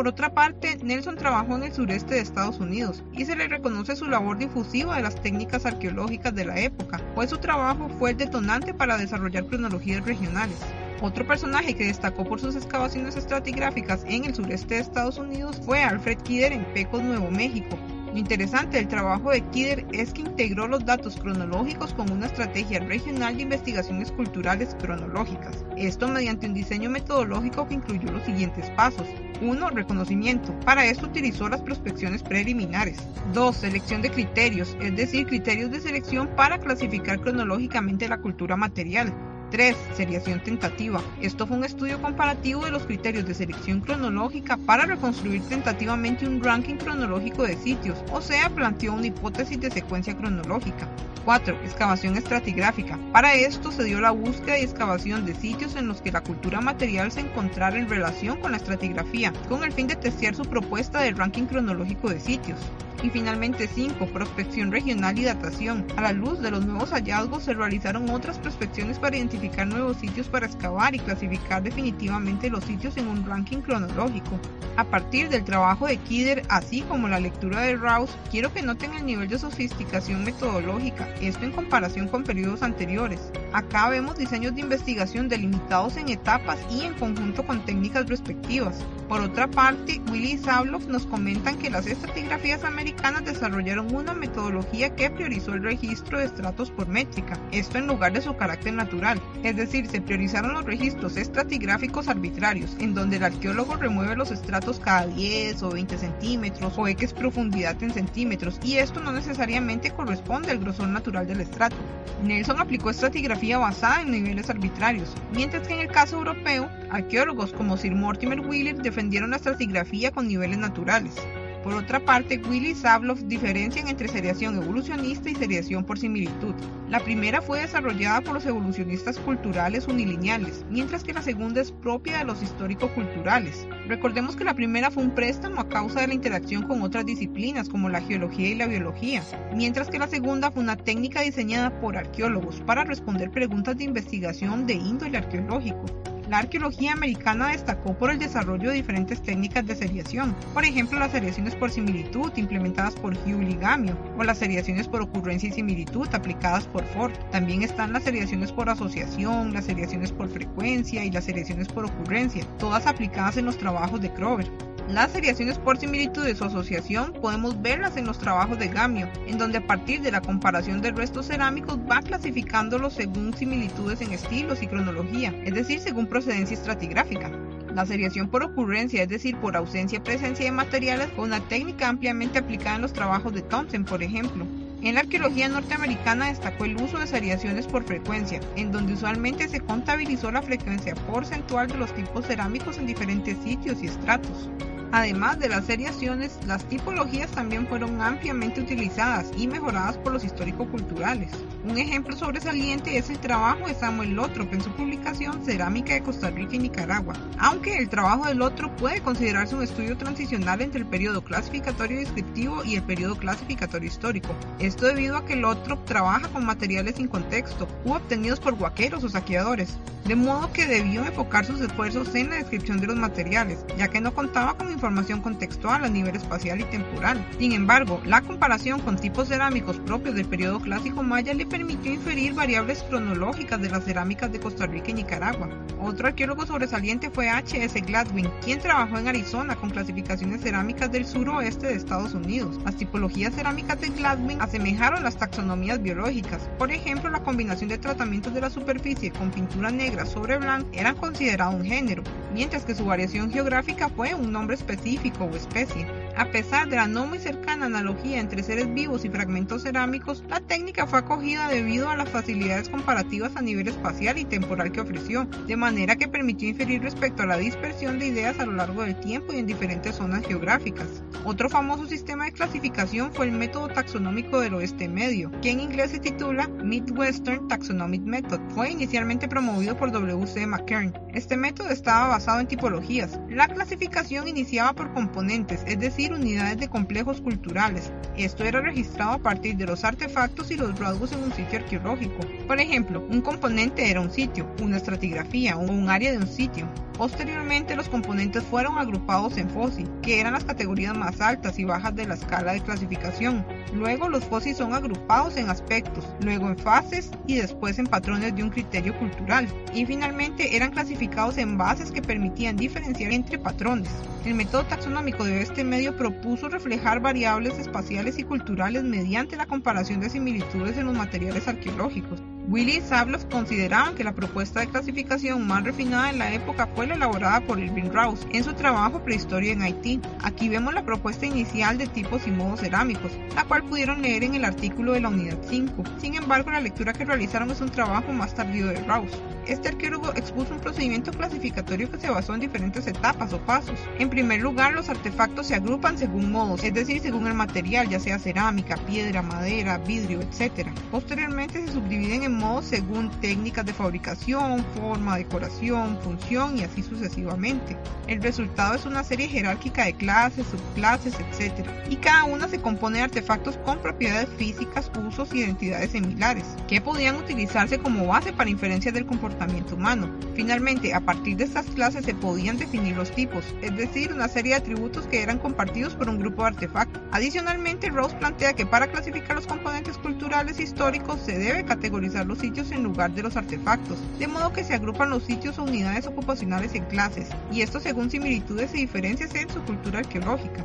Por 0.00 0.08
otra 0.08 0.32
parte, 0.32 0.78
Nelson 0.82 1.16
trabajó 1.16 1.56
en 1.56 1.64
el 1.64 1.74
sureste 1.74 2.14
de 2.14 2.22
Estados 2.22 2.58
Unidos 2.58 3.02
y 3.12 3.26
se 3.26 3.36
le 3.36 3.48
reconoce 3.48 3.94
su 3.94 4.06
labor 4.06 4.38
difusiva 4.38 4.96
de 4.96 5.02
las 5.02 5.14
técnicas 5.20 5.66
arqueológicas 5.66 6.34
de 6.34 6.46
la 6.46 6.58
época, 6.58 6.98
pues 7.14 7.28
su 7.28 7.36
trabajo 7.36 7.90
fue 7.98 8.12
el 8.12 8.16
detonante 8.16 8.72
para 8.72 8.96
desarrollar 8.96 9.44
cronologías 9.44 10.02
regionales. 10.06 10.56
Otro 11.02 11.26
personaje 11.26 11.74
que 11.74 11.84
destacó 11.84 12.24
por 12.24 12.40
sus 12.40 12.56
excavaciones 12.56 13.14
estratigráficas 13.14 14.02
en 14.06 14.24
el 14.24 14.34
sureste 14.34 14.76
de 14.76 14.80
Estados 14.80 15.18
Unidos 15.18 15.60
fue 15.66 15.82
Alfred 15.82 16.16
Kidder 16.22 16.54
en 16.54 16.64
Pecos, 16.72 17.02
Nuevo 17.02 17.30
México, 17.30 17.76
lo 18.12 18.18
interesante 18.18 18.76
del 18.78 18.88
trabajo 18.88 19.30
de 19.30 19.40
Kidder 19.50 19.86
es 19.92 20.12
que 20.12 20.22
integró 20.22 20.66
los 20.66 20.84
datos 20.84 21.16
cronológicos 21.16 21.94
con 21.94 22.10
una 22.10 22.26
estrategia 22.26 22.80
regional 22.80 23.36
de 23.36 23.44
investigaciones 23.44 24.10
culturales 24.10 24.76
cronológicas. 24.80 25.64
Esto 25.76 26.08
mediante 26.08 26.46
un 26.46 26.54
diseño 26.54 26.90
metodológico 26.90 27.68
que 27.68 27.74
incluyó 27.74 28.10
los 28.10 28.24
siguientes 28.24 28.68
pasos. 28.70 29.06
1. 29.40 29.70
Reconocimiento. 29.70 30.52
Para 30.64 30.86
esto 30.86 31.06
utilizó 31.06 31.48
las 31.48 31.62
prospecciones 31.62 32.24
preliminares. 32.24 32.98
2. 33.32 33.56
Selección 33.56 34.02
de 34.02 34.10
criterios, 34.10 34.76
es 34.80 34.96
decir, 34.96 35.26
criterios 35.26 35.70
de 35.70 35.80
selección 35.80 36.28
para 36.34 36.58
clasificar 36.58 37.20
cronológicamente 37.20 38.08
la 38.08 38.20
cultura 38.20 38.56
material. 38.56 39.14
3. 39.50 39.76
Seriación 39.96 40.40
tentativa. 40.40 41.02
Esto 41.20 41.46
fue 41.46 41.56
un 41.56 41.64
estudio 41.64 42.00
comparativo 42.00 42.64
de 42.64 42.70
los 42.70 42.84
criterios 42.84 43.26
de 43.26 43.34
selección 43.34 43.80
cronológica 43.80 44.56
para 44.56 44.86
reconstruir 44.86 45.42
tentativamente 45.42 46.26
un 46.26 46.42
ranking 46.42 46.76
cronológico 46.76 47.42
de 47.42 47.56
sitios, 47.56 47.98
o 48.12 48.20
sea, 48.20 48.48
planteó 48.50 48.94
una 48.94 49.06
hipótesis 49.06 49.60
de 49.60 49.70
secuencia 49.70 50.16
cronológica. 50.16 50.88
4. 51.30 51.60
Excavación 51.62 52.16
estratigráfica. 52.16 52.98
Para 53.12 53.34
esto 53.34 53.70
se 53.70 53.84
dio 53.84 54.00
la 54.00 54.10
búsqueda 54.10 54.58
y 54.58 54.62
excavación 54.62 55.24
de 55.24 55.36
sitios 55.36 55.76
en 55.76 55.86
los 55.86 56.02
que 56.02 56.10
la 56.10 56.24
cultura 56.24 56.60
material 56.60 57.12
se 57.12 57.20
encontrara 57.20 57.78
en 57.78 57.88
relación 57.88 58.40
con 58.40 58.50
la 58.50 58.56
estratigrafía, 58.56 59.32
con 59.48 59.62
el 59.62 59.70
fin 59.70 59.86
de 59.86 59.94
testear 59.94 60.34
su 60.34 60.42
propuesta 60.42 61.02
de 61.02 61.12
ranking 61.12 61.44
cronológico 61.44 62.10
de 62.10 62.18
sitios. 62.18 62.58
Y 63.02 63.08
finalmente 63.10 63.66
5. 63.66 64.06
Prospección 64.06 64.72
regional 64.72 65.18
y 65.18 65.24
datación. 65.24 65.86
A 65.96 66.02
la 66.02 66.12
luz 66.12 66.40
de 66.40 66.50
los 66.50 66.66
nuevos 66.66 66.90
hallazgos 66.90 67.44
se 67.44 67.54
realizaron 67.54 68.10
otras 68.10 68.38
prospecciones 68.38 68.98
para 68.98 69.16
identificar 69.16 69.66
nuevos 69.66 69.96
sitios 69.98 70.28
para 70.28 70.46
excavar 70.46 70.94
y 70.94 70.98
clasificar 70.98 71.62
definitivamente 71.62 72.50
los 72.50 72.64
sitios 72.64 72.96
en 72.98 73.06
un 73.06 73.24
ranking 73.24 73.58
cronológico. 73.58 74.38
A 74.76 74.84
partir 74.84 75.28
del 75.28 75.44
trabajo 75.44 75.86
de 75.86 75.96
Kidder, 75.96 76.42
así 76.48 76.82
como 76.82 77.08
la 77.08 77.20
lectura 77.20 77.60
de 77.60 77.76
Rouse, 77.76 78.14
quiero 78.30 78.52
que 78.52 78.62
noten 78.62 78.94
el 78.94 79.06
nivel 79.06 79.28
de 79.28 79.38
sofisticación 79.38 80.24
metodológica, 80.24 81.08
esto 81.20 81.44
en 81.44 81.52
comparación 81.52 82.08
con 82.08 82.24
periodos 82.24 82.62
anteriores. 82.62 83.20
Acá 83.52 83.88
vemos 83.88 84.16
diseños 84.16 84.54
de 84.54 84.60
investigación 84.60 85.28
delimitados 85.28 85.96
en 85.96 86.08
etapas 86.08 86.58
y 86.70 86.84
en 86.84 86.94
conjunto 86.94 87.44
con 87.44 87.64
técnicas 87.64 88.08
respectivas. 88.08 88.78
Por 89.08 89.20
otra 89.20 89.48
parte, 89.48 90.00
Willy 90.10 90.32
y 90.32 90.38
Sabloff 90.38 90.86
nos 90.86 91.04
comentan 91.04 91.58
que 91.58 91.68
las 91.68 91.86
estratigrafías 91.86 92.62
americanas 92.62 93.24
desarrollaron 93.24 93.92
una 93.94 94.14
metodología 94.14 94.94
que 94.94 95.10
priorizó 95.10 95.54
el 95.54 95.64
registro 95.64 96.18
de 96.18 96.26
estratos 96.26 96.70
por 96.70 96.86
métrica, 96.86 97.36
esto 97.50 97.78
en 97.78 97.88
lugar 97.88 98.12
de 98.12 98.22
su 98.22 98.36
carácter 98.36 98.74
natural, 98.74 99.20
es 99.42 99.56
decir, 99.56 99.88
se 99.88 100.00
priorizaron 100.00 100.54
los 100.54 100.64
registros 100.64 101.16
estratigráficos 101.16 102.06
arbitrarios, 102.06 102.76
en 102.78 102.94
donde 102.94 103.16
el 103.16 103.24
arqueólogo 103.24 103.76
remueve 103.76 104.14
los 104.14 104.30
estratos 104.30 104.78
cada 104.78 105.06
10 105.06 105.62
o 105.64 105.70
20 105.70 105.98
centímetros 105.98 106.74
o 106.76 106.86
X 106.86 107.12
profundidad 107.12 107.82
en 107.82 107.92
centímetros, 107.92 108.60
y 108.62 108.76
esto 108.76 109.00
no 109.00 109.10
necesariamente 109.10 109.90
corresponde 109.90 110.52
al 110.52 110.60
grosor 110.60 110.88
natural 110.88 110.99
del 111.00 111.40
estrato. 111.40 111.76
Nelson 112.22 112.60
aplicó 112.60 112.90
estratigrafía 112.90 113.56
basada 113.56 114.02
en 114.02 114.10
niveles 114.10 114.50
arbitrarios, 114.50 115.14
mientras 115.32 115.66
que 115.66 115.72
en 115.74 115.80
el 115.80 115.88
caso 115.88 116.18
europeo, 116.18 116.68
arqueólogos 116.90 117.52
como 117.52 117.78
Sir 117.78 117.94
Mortimer 117.94 118.40
Wheeler 118.40 118.76
defendieron 118.76 119.30
la 119.30 119.36
estratigrafía 119.36 120.10
con 120.10 120.28
niveles 120.28 120.58
naturales. 120.58 121.14
Por 121.62 121.74
otra 121.74 122.00
parte, 122.00 122.40
Willy 122.48 122.70
y 122.70 122.74
Sabloff 122.74 123.20
diferencian 123.24 123.88
entre 123.88 124.08
seriación 124.08 124.56
evolucionista 124.56 125.28
y 125.28 125.34
seriación 125.34 125.84
por 125.84 125.98
similitud. 125.98 126.54
La 126.88 127.00
primera 127.00 127.42
fue 127.42 127.60
desarrollada 127.60 128.22
por 128.22 128.32
los 128.32 128.46
evolucionistas 128.46 129.18
culturales 129.18 129.86
unilineales, 129.86 130.64
mientras 130.70 131.04
que 131.04 131.12
la 131.12 131.20
segunda 131.20 131.60
es 131.60 131.70
propia 131.70 132.18
de 132.18 132.24
los 132.24 132.42
histórico-culturales. 132.42 133.68
Recordemos 133.86 134.36
que 134.36 134.44
la 134.44 134.54
primera 134.54 134.90
fue 134.90 135.02
un 135.02 135.14
préstamo 135.14 135.60
a 135.60 135.68
causa 135.68 136.00
de 136.00 136.08
la 136.08 136.14
interacción 136.14 136.62
con 136.62 136.80
otras 136.80 137.04
disciplinas 137.04 137.68
como 137.68 137.90
la 137.90 138.00
geología 138.00 138.48
y 138.48 138.54
la 138.54 138.66
biología, 138.66 139.22
mientras 139.54 139.90
que 139.90 139.98
la 139.98 140.08
segunda 140.08 140.50
fue 140.50 140.62
una 140.62 140.76
técnica 140.76 141.20
diseñada 141.20 141.78
por 141.78 141.98
arqueólogos 141.98 142.62
para 142.62 142.84
responder 142.84 143.30
preguntas 143.30 143.76
de 143.76 143.84
investigación 143.84 144.66
de 144.66 144.74
índole 144.74 145.18
arqueológico. 145.18 145.84
La 146.30 146.38
arqueología 146.38 146.92
americana 146.92 147.48
destacó 147.48 147.98
por 147.98 148.12
el 148.12 148.20
desarrollo 148.20 148.68
de 148.68 148.76
diferentes 148.76 149.20
técnicas 149.20 149.66
de 149.66 149.74
seriación, 149.74 150.32
por 150.54 150.64
ejemplo 150.64 150.96
las 150.96 151.10
seriaciones 151.10 151.56
por 151.56 151.72
similitud 151.72 152.30
implementadas 152.36 152.94
por 152.94 153.14
Hugh 153.14 153.58
Gamio, 153.58 153.98
o 154.16 154.22
las 154.22 154.38
seriaciones 154.38 154.86
por 154.86 155.02
ocurrencia 155.02 155.48
y 155.48 155.52
similitud 155.52 156.06
aplicadas 156.12 156.68
por 156.68 156.84
Ford. 156.84 157.14
También 157.32 157.64
están 157.64 157.92
las 157.92 158.04
seriaciones 158.04 158.52
por 158.52 158.70
asociación, 158.70 159.52
las 159.52 159.64
seriaciones 159.64 160.12
por 160.12 160.28
frecuencia 160.28 161.04
y 161.04 161.10
las 161.10 161.24
seriaciones 161.24 161.66
por 161.66 161.86
ocurrencia, 161.86 162.46
todas 162.60 162.86
aplicadas 162.86 163.36
en 163.36 163.46
los 163.46 163.58
trabajos 163.58 164.00
de 164.00 164.12
Crover. 164.12 164.46
Las 164.92 165.12
seriaciones 165.12 165.56
por 165.56 165.78
similitudes 165.78 166.42
o 166.42 166.46
asociación 166.46 167.12
podemos 167.12 167.62
verlas 167.62 167.96
en 167.96 168.06
los 168.06 168.18
trabajos 168.18 168.58
de 168.58 168.66
Gamio, 168.66 169.08
en 169.28 169.38
donde 169.38 169.58
a 169.58 169.66
partir 169.66 170.02
de 170.02 170.10
la 170.10 170.20
comparación 170.20 170.82
de 170.82 170.90
restos 170.90 171.28
cerámicos 171.28 171.78
va 171.88 172.02
clasificándolos 172.02 172.94
según 172.94 173.32
similitudes 173.32 174.00
en 174.00 174.10
estilos 174.10 174.64
y 174.64 174.66
cronología, 174.66 175.32
es 175.44 175.54
decir, 175.54 175.78
según 175.78 176.08
procedencia 176.08 176.56
estratigráfica. 176.56 177.30
La 177.72 177.86
seriación 177.86 178.28
por 178.28 178.42
ocurrencia, 178.42 179.04
es 179.04 179.08
decir, 179.08 179.36
por 179.36 179.56
ausencia 179.56 180.02
presencia 180.02 180.44
de 180.44 180.50
materiales, 180.50 181.08
fue 181.14 181.24
una 181.24 181.38
técnica 181.38 181.88
ampliamente 181.88 182.40
aplicada 182.40 182.74
en 182.74 182.82
los 182.82 182.92
trabajos 182.92 183.32
de 183.32 183.42
Thompson, 183.42 183.84
por 183.84 184.02
ejemplo. 184.02 184.44
En 184.82 184.94
la 184.94 185.02
arqueología 185.02 185.48
norteamericana 185.48 186.26
destacó 186.26 186.64
el 186.64 186.82
uso 186.82 186.98
de 186.98 187.06
seriaciones 187.06 187.68
por 187.68 187.84
frecuencia, 187.84 188.40
en 188.56 188.72
donde 188.72 188.94
usualmente 188.94 189.46
se 189.46 189.60
contabilizó 189.60 190.32
la 190.32 190.42
frecuencia 190.42 190.96
porcentual 191.06 191.68
de 191.68 191.76
los 191.76 191.94
tipos 191.94 192.26
cerámicos 192.26 192.76
en 192.78 192.86
diferentes 192.86 193.38
sitios 193.44 193.80
y 193.84 193.86
estratos. 193.86 194.50
Además 194.92 195.38
de 195.38 195.48
las 195.48 195.66
seriaciones, 195.66 196.38
las 196.46 196.64
tipologías 196.64 197.30
también 197.30 197.66
fueron 197.68 198.02
ampliamente 198.02 198.60
utilizadas 198.60 199.30
y 199.36 199.46
mejoradas 199.46 199.96
por 199.98 200.12
los 200.12 200.24
histórico-culturales. 200.24 201.30
Un 201.64 201.78
ejemplo 201.78 202.16
sobresaliente 202.16 202.98
es 202.98 203.08
el 203.08 203.18
trabajo 203.18 203.68
de 203.68 203.74
Samuel 203.74 204.14
Lothrop 204.14 204.52
en 204.52 204.62
su 204.62 204.70
publicación 204.72 205.44
Cerámica 205.44 205.94
de 205.94 206.02
Costa 206.02 206.30
Rica 206.30 206.56
y 206.56 206.58
Nicaragua, 206.58 207.14
aunque 207.38 207.78
el 207.78 207.88
trabajo 207.88 208.26
de 208.26 208.34
Lothrop 208.34 208.74
puede 208.76 209.00
considerarse 209.00 209.54
un 209.54 209.62
estudio 209.62 209.96
transicional 209.96 210.60
entre 210.60 210.80
el 210.80 210.86
periodo 210.86 211.22
clasificatorio 211.22 211.98
descriptivo 211.98 212.64
y 212.64 212.74
el 212.74 212.82
periodo 212.82 213.16
clasificatorio 213.16 213.88
histórico. 213.88 214.34
Esto 214.58 214.86
debido 214.86 215.16
a 215.16 215.24
que 215.24 215.36
Lothrop 215.36 215.84
trabaja 215.84 216.28
con 216.28 216.44
materiales 216.44 216.96
sin 216.96 217.06
contexto 217.06 217.68
u 217.84 217.92
obtenidos 217.92 218.40
por 218.40 218.54
guaqueros 218.54 219.04
o 219.04 219.08
saqueadores, 219.08 219.76
de 220.04 220.16
modo 220.16 220.52
que 220.52 220.66
debió 220.66 221.04
enfocar 221.04 221.44
sus 221.44 221.60
esfuerzos 221.60 222.14
en 222.14 222.30
la 222.30 222.36
descripción 222.36 222.80
de 222.80 222.86
los 222.86 222.96
materiales, 222.96 223.64
ya 223.76 223.88
que 223.88 224.00
no 224.00 224.14
contaba 224.14 224.56
con 224.56 224.72
información 224.80 225.20
contextual 225.20 225.84
a 225.84 225.90
nivel 225.90 226.16
espacial 226.16 226.58
y 226.58 226.64
temporal. 226.64 227.22
Sin 227.38 227.52
embargo, 227.52 228.00
la 228.06 228.22
comparación 228.22 228.80
con 228.80 228.96
tipos 228.96 229.28
cerámicos 229.28 229.78
propios 229.80 230.14
del 230.14 230.24
periodo 230.24 230.58
clásico 230.58 231.02
maya 231.02 231.34
le 231.34 231.44
permitió 231.44 231.92
inferir 231.92 232.32
variables 232.32 232.82
cronológicas 232.84 233.60
de 233.60 233.68
las 233.68 233.84
cerámicas 233.84 234.32
de 234.32 234.40
Costa 234.40 234.66
Rica 234.66 234.90
y 234.90 234.94
Nicaragua. 234.94 235.50
Otro 235.82 236.08
arqueólogo 236.08 236.46
sobresaliente 236.46 237.10
fue 237.10 237.28
H.S. 237.28 237.78
Gladwin, 237.82 238.30
quien 238.42 238.58
trabajó 238.58 238.96
en 238.96 239.08
Arizona 239.08 239.54
con 239.54 239.68
clasificaciones 239.68 240.40
cerámicas 240.40 240.90
del 240.90 241.06
suroeste 241.06 241.66
de 241.66 241.74
Estados 241.74 242.14
Unidos. 242.14 242.58
Las 242.64 242.76
tipologías 242.76 243.34
cerámicas 243.34 243.82
de 243.82 243.90
Gladwin 243.90 244.40
asemejaron 244.40 245.04
las 245.04 245.18
taxonomías 245.18 245.82
biológicas. 245.82 246.48
Por 246.58 246.72
ejemplo, 246.72 247.10
la 247.10 247.22
combinación 247.22 247.68
de 247.68 247.76
tratamientos 247.76 248.32
de 248.32 248.40
la 248.40 248.48
superficie 248.48 249.10
con 249.10 249.30
pintura 249.30 249.70
negra 249.70 250.06
sobre 250.06 250.38
blanco 250.38 250.70
eran 250.72 250.96
considerado 250.96 251.50
un 251.50 251.66
género, 251.66 252.02
mientras 252.32 252.64
que 252.64 252.74
su 252.74 252.84
variación 252.84 253.30
geográfica 253.30 253.88
fue 253.88 254.14
un 254.14 254.32
nombre 254.32 254.56
específico 254.56 255.24
o 255.24 255.36
especie. 255.36 255.86
A 256.20 256.26
pesar 256.26 256.68
de 256.68 256.76
la 256.76 256.86
no 256.86 257.06
muy 257.06 257.18
cercana 257.18 257.64
analogía 257.64 258.20
entre 258.20 258.42
seres 258.42 258.74
vivos 258.74 259.06
y 259.06 259.08
fragmentos 259.08 259.62
cerámicos, 259.62 260.22
la 260.28 260.40
técnica 260.40 260.86
fue 260.86 260.98
acogida 260.98 261.48
debido 261.48 261.88
a 261.88 261.96
las 261.96 262.10
facilidades 262.10 262.68
comparativas 262.68 263.36
a 263.36 263.40
nivel 263.40 263.68
espacial 263.68 264.18
y 264.18 264.26
temporal 264.26 264.70
que 264.70 264.82
ofreció, 264.82 265.24
de 265.46 265.56
manera 265.56 265.96
que 265.96 266.08
permitió 266.08 266.46
inferir 266.46 266.82
respecto 266.82 267.22
a 267.22 267.26
la 267.26 267.38
dispersión 267.38 267.98
de 267.98 268.08
ideas 268.08 268.38
a 268.38 268.44
lo 268.44 268.52
largo 268.52 268.82
del 268.82 269.00
tiempo 269.00 269.32
y 269.32 269.38
en 269.38 269.46
diferentes 269.46 269.94
zonas 269.96 270.26
geográficas. 270.26 271.02
Otro 271.24 271.48
famoso 271.48 271.86
sistema 271.86 272.26
de 272.26 272.32
clasificación 272.32 273.14
fue 273.14 273.24
el 273.24 273.32
método 273.32 273.68
taxonómico 273.68 274.40
del 274.40 274.52
oeste 274.52 274.88
medio, 274.88 275.30
que 275.40 275.52
en 275.52 275.60
inglés 275.60 275.92
se 275.92 276.00
titula 276.00 276.48
Midwestern 276.48 277.48
Taxonomic 277.48 278.02
Method. 278.02 278.40
Fue 278.50 278.70
inicialmente 278.70 279.26
promovido 279.26 279.74
por 279.74 279.90
W.C. 279.90 280.46
McKern. 280.46 280.92
Este 281.14 281.38
método 281.38 281.70
estaba 281.70 282.08
basado 282.08 282.40
en 282.40 282.46
tipologías. 282.46 283.18
La 283.30 283.48
clasificación 283.48 284.28
iniciaba 284.28 284.74
por 284.74 284.92
componentes, 284.92 285.64
es 285.66 285.80
decir, 285.80 286.09
unidades 286.12 286.58
de 286.58 286.68
complejos 286.68 287.20
culturales. 287.20 287.92
Esto 288.16 288.44
era 288.44 288.60
registrado 288.60 289.12
a 289.12 289.18
partir 289.18 289.56
de 289.56 289.66
los 289.66 289.84
artefactos 289.84 290.50
y 290.50 290.56
los 290.56 290.78
rasgos 290.78 291.12
en 291.12 291.22
un 291.22 291.32
sitio 291.32 291.58
arqueológico. 291.58 292.20
Por 292.46 292.60
ejemplo, 292.60 293.06
un 293.10 293.20
componente 293.20 293.90
era 293.90 294.00
un 294.00 294.10
sitio, 294.10 294.46
una 294.62 294.76
estratigrafía 294.76 295.56
o 295.56 295.60
un 295.60 295.88
área 295.88 296.12
de 296.12 296.18
un 296.18 296.26
sitio. 296.26 296.68
Posteriormente 297.00 297.76
los 297.76 297.88
componentes 297.88 298.42
fueron 298.44 298.76
agrupados 298.76 299.38
en 299.38 299.48
FOSI, 299.48 299.86
que 300.02 300.20
eran 300.20 300.34
las 300.34 300.44
categorías 300.44 300.94
más 300.94 301.18
altas 301.22 301.58
y 301.58 301.64
bajas 301.64 301.96
de 301.96 302.06
la 302.06 302.12
escala 302.12 302.52
de 302.52 302.60
clasificación. 302.60 303.42
Luego 303.72 304.10
los 304.10 304.24
FOSI 304.26 304.52
son 304.52 304.74
agrupados 304.74 305.38
en 305.38 305.48
aspectos, 305.48 306.04
luego 306.20 306.48
en 306.48 306.58
fases 306.58 307.10
y 307.26 307.36
después 307.36 307.78
en 307.78 307.86
patrones 307.86 308.36
de 308.36 308.42
un 308.42 308.50
criterio 308.50 308.94
cultural. 308.98 309.48
Y 309.72 309.86
finalmente 309.86 310.54
eran 310.54 310.72
clasificados 310.72 311.38
en 311.38 311.56
bases 311.56 311.90
que 311.90 312.02
permitían 312.02 312.58
diferenciar 312.58 313.12
entre 313.12 313.38
patrones. 313.38 313.88
El 314.26 314.34
método 314.34 314.64
taxonómico 314.64 315.24
de 315.24 315.40
este 315.40 315.64
medio 315.64 315.89
propuso 315.96 316.48
reflejar 316.48 317.00
variables 317.00 317.58
espaciales 317.58 318.18
y 318.18 318.24
culturales 318.24 318.84
mediante 318.84 319.36
la 319.36 319.46
comparación 319.46 320.00
de 320.00 320.10
similitudes 320.10 320.76
en 320.76 320.86
los 320.86 320.96
materiales 320.96 321.48
arqueológicos. 321.48 322.22
Willy 322.50 322.78
y 322.78 322.80
Sablos 322.80 323.24
consideraban 323.30 323.94
que 323.94 324.02
la 324.02 324.12
propuesta 324.12 324.58
de 324.58 324.66
clasificación 324.66 325.46
más 325.46 325.62
refinada 325.62 326.10
en 326.10 326.18
la 326.18 326.34
época 326.34 326.66
fue 326.74 326.88
la 326.88 326.96
elaborada 326.96 327.40
por 327.42 327.60
Irving 327.60 327.92
Rouse 327.92 328.26
en 328.32 328.42
su 328.42 328.54
trabajo 328.54 329.04
Prehistoria 329.04 329.52
en 329.52 329.62
Haití. 329.62 330.00
Aquí 330.24 330.48
vemos 330.48 330.74
la 330.74 330.84
propuesta 330.84 331.26
inicial 331.26 331.78
de 331.78 331.86
tipos 331.86 332.26
y 332.26 332.32
modos 332.32 332.58
cerámicos, 332.58 333.12
la 333.36 333.44
cual 333.44 333.62
pudieron 333.62 334.02
leer 334.02 334.24
en 334.24 334.34
el 334.34 334.44
artículo 334.44 334.94
de 334.94 335.00
la 335.00 335.10
unidad 335.10 335.38
5. 335.48 335.84
Sin 336.00 336.16
embargo, 336.16 336.50
la 336.50 336.60
lectura 336.60 336.92
que 336.92 337.04
realizaron 337.04 337.52
es 337.52 337.60
un 337.60 337.70
trabajo 337.70 338.10
más 338.10 338.34
tardío 338.34 338.66
de 338.66 338.82
Rouse. 338.82 339.16
Este 339.46 339.68
arqueólogo 339.68 340.12
expuso 340.16 340.52
un 340.52 340.60
procedimiento 340.60 341.12
clasificatorio 341.12 341.88
que 341.88 341.98
se 341.98 342.10
basó 342.10 342.34
en 342.34 342.40
diferentes 342.40 342.84
etapas 342.88 343.32
o 343.32 343.38
pasos. 343.38 343.78
En 344.00 344.10
primer 344.10 344.40
lugar, 344.40 344.74
los 344.74 344.88
artefactos 344.88 345.46
se 345.46 345.54
agrupan 345.54 345.98
según 345.98 346.32
modos, 346.32 346.64
es 346.64 346.74
decir, 346.74 347.00
según 347.00 347.28
el 347.28 347.34
material, 347.34 347.88
ya 347.88 348.00
sea 348.00 348.18
cerámica, 348.18 348.76
piedra, 348.88 349.22
madera, 349.22 349.78
vidrio, 349.78 350.20
etc. 350.20 350.68
Posteriormente 350.90 351.64
se 351.64 351.72
subdividen 351.72 352.24
en 352.24 352.39
modos 352.40 352.64
según 352.64 353.10
técnicas 353.20 353.66
de 353.66 353.74
fabricación, 353.74 354.64
forma, 354.74 355.16
decoración, 355.16 355.98
función 356.02 356.58
y 356.58 356.64
así 356.64 356.82
sucesivamente. 356.82 357.76
El 358.08 358.22
resultado 358.22 358.74
es 358.74 358.86
una 358.86 359.04
serie 359.04 359.28
jerárquica 359.28 359.84
de 359.84 359.92
clases, 359.92 360.46
subclases, 360.46 361.14
etc. 361.20 361.68
Y 361.88 361.96
cada 361.96 362.24
una 362.24 362.48
se 362.48 362.60
compone 362.60 362.98
de 362.98 363.04
artefactos 363.04 363.56
con 363.58 363.78
propiedades 363.78 364.28
físicas, 364.36 364.90
usos 365.06 365.32
y 365.32 365.40
identidades 365.40 365.90
similares, 365.92 366.44
que 366.66 366.80
podían 366.80 367.16
utilizarse 367.16 367.78
como 367.78 368.06
base 368.06 368.32
para 368.32 368.50
inferencias 368.50 368.94
del 368.94 369.06
comportamiento 369.06 369.76
humano. 369.76 370.10
Finalmente, 370.34 370.94
a 370.94 371.00
partir 371.00 371.36
de 371.36 371.44
estas 371.44 371.66
clases 371.66 372.04
se 372.04 372.14
podían 372.14 372.58
definir 372.58 372.96
los 372.96 373.10
tipos, 373.10 373.44
es 373.62 373.76
decir, 373.76 374.12
una 374.12 374.28
serie 374.28 374.52
de 374.52 374.58
atributos 374.58 375.06
que 375.06 375.22
eran 375.22 375.38
compartidos 375.38 375.94
por 375.94 376.08
un 376.08 376.18
grupo 376.18 376.42
de 376.42 376.48
artefactos. 376.48 377.02
Adicionalmente, 377.12 377.90
Rose 377.90 378.16
plantea 378.16 378.54
que 378.54 378.66
para 378.66 378.86
clasificar 378.86 379.36
los 379.36 379.46
componentes 379.46 379.98
culturales 379.98 380.58
históricos 380.58 381.20
se 381.20 381.38
debe 381.38 381.64
categorizar 381.64 382.19
los 382.24 382.38
sitios 382.38 382.70
en 382.70 382.82
lugar 382.82 383.12
de 383.12 383.22
los 383.22 383.36
artefactos, 383.36 383.98
de 384.18 384.26
modo 384.26 384.52
que 384.52 384.64
se 384.64 384.74
agrupan 384.74 385.10
los 385.10 385.24
sitios 385.24 385.58
o 385.58 385.64
unidades 385.64 386.06
ocupacionales 386.06 386.74
en 386.74 386.84
clases, 386.84 387.28
y 387.52 387.62
esto 387.62 387.80
según 387.80 388.10
similitudes 388.10 388.74
y 388.74 388.78
diferencias 388.78 389.34
en 389.34 389.50
su 389.50 389.60
cultura 389.62 390.00
arqueológica. 390.00 390.64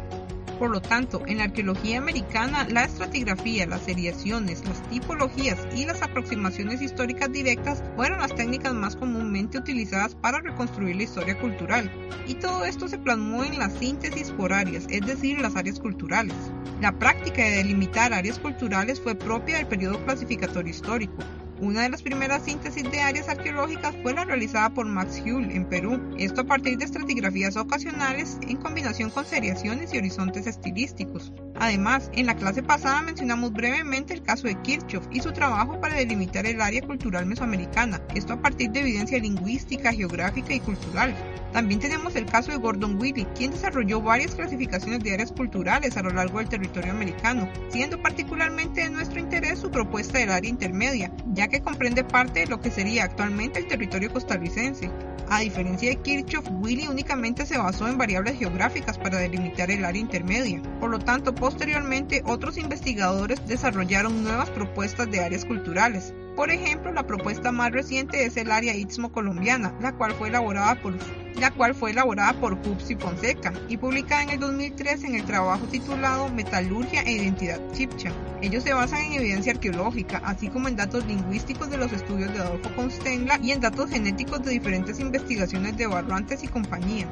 Por 0.59 0.69
lo 0.69 0.81
tanto, 0.81 1.21
en 1.27 1.39
la 1.39 1.45
arqueología 1.45 1.97
americana, 1.97 2.65
la 2.69 2.85
estratigrafía, 2.85 3.67
las 3.67 3.81
seriaciones, 3.81 4.63
las 4.65 4.81
tipologías 4.89 5.59
y 5.75 5.85
las 5.85 6.01
aproximaciones 6.01 6.81
históricas 6.81 7.29
directas 7.31 7.83
fueron 7.97 8.19
las 8.19 8.33
técnicas 8.33 8.73
más 8.73 8.95
comúnmente 8.95 9.57
utilizadas 9.57 10.15
para 10.15 10.39
reconstruir 10.39 10.95
la 10.95 11.03
historia 11.03 11.37
cultural, 11.39 11.91
y 12.25 12.35
todo 12.35 12.63
esto 12.63 12.87
se 12.87 12.97
plasmó 12.97 13.43
en 13.43 13.59
la 13.59 13.69
síntesis 13.69 14.31
por 14.31 14.53
áreas, 14.53 14.85
es 14.89 15.05
decir, 15.05 15.41
las 15.41 15.57
áreas 15.57 15.79
culturales. 15.79 16.35
La 16.79 16.97
práctica 16.97 17.43
de 17.43 17.57
delimitar 17.57 18.13
áreas 18.13 18.39
culturales 18.39 19.01
fue 19.01 19.15
propia 19.15 19.57
del 19.57 19.67
periodo 19.67 20.03
clasificatorio 20.05 20.71
histórico, 20.71 21.17
una 21.59 21.83
de 21.83 21.89
las 21.89 22.01
primeras 22.01 22.43
síntesis 22.43 22.89
de 22.89 23.01
áreas 23.01 23.29
arqueológicas 23.29 23.95
fue 24.03 24.13
la 24.13 24.25
realizada 24.25 24.69
por 24.71 24.85
Max 24.85 25.21
Hull 25.25 25.51
en 25.51 25.65
Perú, 25.65 25.99
esto 26.17 26.41
a 26.41 26.45
partir 26.45 26.77
de 26.77 26.85
estratigrafías 26.85 27.55
ocasionales 27.57 28.37
en 28.47 28.57
combinación 28.57 29.09
con 29.09 29.25
seriaciones 29.25 29.93
y 29.93 29.97
horizontes 29.97 30.47
estilísticos. 30.47 31.31
Además, 31.57 32.11
en 32.13 32.25
la 32.25 32.35
clase 32.35 32.61
pasada 32.63 33.01
mencionamos 33.01 33.53
brevemente 33.53 34.13
el 34.13 34.21
caso 34.21 34.47
de 34.47 34.61
Kirchhoff 34.61 35.07
y 35.11 35.21
su 35.21 35.31
trabajo 35.31 35.79
para 35.79 35.95
delimitar 35.95 36.45
el 36.45 36.59
área 36.59 36.81
cultural 36.81 37.25
mesoamericana, 37.25 38.01
esto 38.13 38.33
a 38.33 38.41
partir 38.41 38.71
de 38.71 38.81
evidencia 38.81 39.19
lingüística, 39.19 39.93
geográfica 39.93 40.53
y 40.53 40.59
cultural. 40.59 41.15
También 41.53 41.79
tenemos 41.79 42.17
el 42.17 42.25
caso 42.25 42.51
de 42.51 42.57
Gordon 42.57 42.99
Willy, 42.99 43.25
quien 43.33 43.51
desarrolló 43.51 44.01
varias 44.01 44.35
clasificaciones 44.35 44.99
de 44.99 45.13
áreas 45.13 45.31
culturales 45.31 45.95
a 45.95 46.01
lo 46.01 46.09
largo 46.09 46.39
del 46.39 46.49
territorio 46.49 46.91
americano, 46.91 47.49
siendo 47.69 48.01
particularmente 48.01 48.81
de 48.81 48.89
nuestro 48.89 49.21
interés 49.21 49.59
su 49.59 49.71
propuesta 49.71 50.17
del 50.17 50.31
área 50.31 50.49
intermedia, 50.49 51.13
ya 51.33 51.47
que 51.47 51.61
comprende 51.61 52.03
parte 52.03 52.41
de 52.41 52.47
lo 52.47 52.59
que 52.59 52.71
sería 52.71 53.05
actualmente 53.05 53.59
el 53.59 53.67
territorio 53.67 54.11
costarricense. 54.11 54.91
A 55.29 55.39
diferencia 55.39 55.89
de 55.89 55.95
Kirchhoff, 55.95 56.47
Willy 56.59 56.87
únicamente 56.87 57.45
se 57.47 57.57
basó 57.57 57.87
en 57.87 57.97
variables 57.97 58.37
geográficas 58.37 58.97
para 58.97 59.17
delimitar 59.17 59.71
el 59.71 59.83
área 59.83 59.99
intermedia. 59.99 60.61
Por 60.79 60.91
lo 60.91 60.99
tanto, 60.99 61.33
posteriormente 61.45 62.23
otros 62.25 62.57
investigadores 62.57 63.39
desarrollaron 63.47 64.23
nuevas 64.23 64.49
propuestas 64.49 65.11
de 65.11 65.19
áreas 65.19 65.45
culturales, 65.45 66.11
por 66.35 66.49
ejemplo, 66.49 66.91
la 66.91 67.05
propuesta 67.05 67.51
más 67.51 67.71
reciente 67.71 68.25
es 68.25 68.35
el 68.35 68.49
área 68.49 68.73
Istmo-Colombiana, 68.73 69.77
la 69.79 69.93
cual 69.95 70.13
fue 70.13 70.29
elaborada 70.29 70.81
por 70.81 70.95
la 71.39 71.51
cual 71.51 71.75
Fonseca 71.75 73.53
y 73.69 73.77
publicada 73.77 74.23
en 74.23 74.29
el 74.31 74.39
2003 74.39 75.03
en 75.03 75.15
el 75.15 75.23
trabajo 75.25 75.67
titulado 75.67 76.29
Metalurgia 76.29 77.03
e 77.03 77.11
Identidad 77.11 77.61
Chipcha. 77.73 78.11
Ellos 78.41 78.63
se 78.63 78.73
basan 78.73 79.01
en 79.01 79.13
evidencia 79.13 79.53
arqueológica, 79.53 80.23
así 80.25 80.49
como 80.49 80.67
en 80.67 80.75
datos 80.75 81.05
lingüísticos 81.05 81.69
de 81.69 81.77
los 81.77 81.93
estudios 81.93 82.33
de 82.33 82.39
Adolfo 82.39 82.73
Constenla 82.75 83.39
y 83.43 83.51
en 83.51 83.61
datos 83.61 83.91
genéticos 83.91 84.43
de 84.43 84.49
diferentes 84.49 84.99
investigaciones 84.99 85.77
de 85.77 85.85
Barrantes 85.85 86.43
y 86.43 86.47
compañía. 86.47 87.07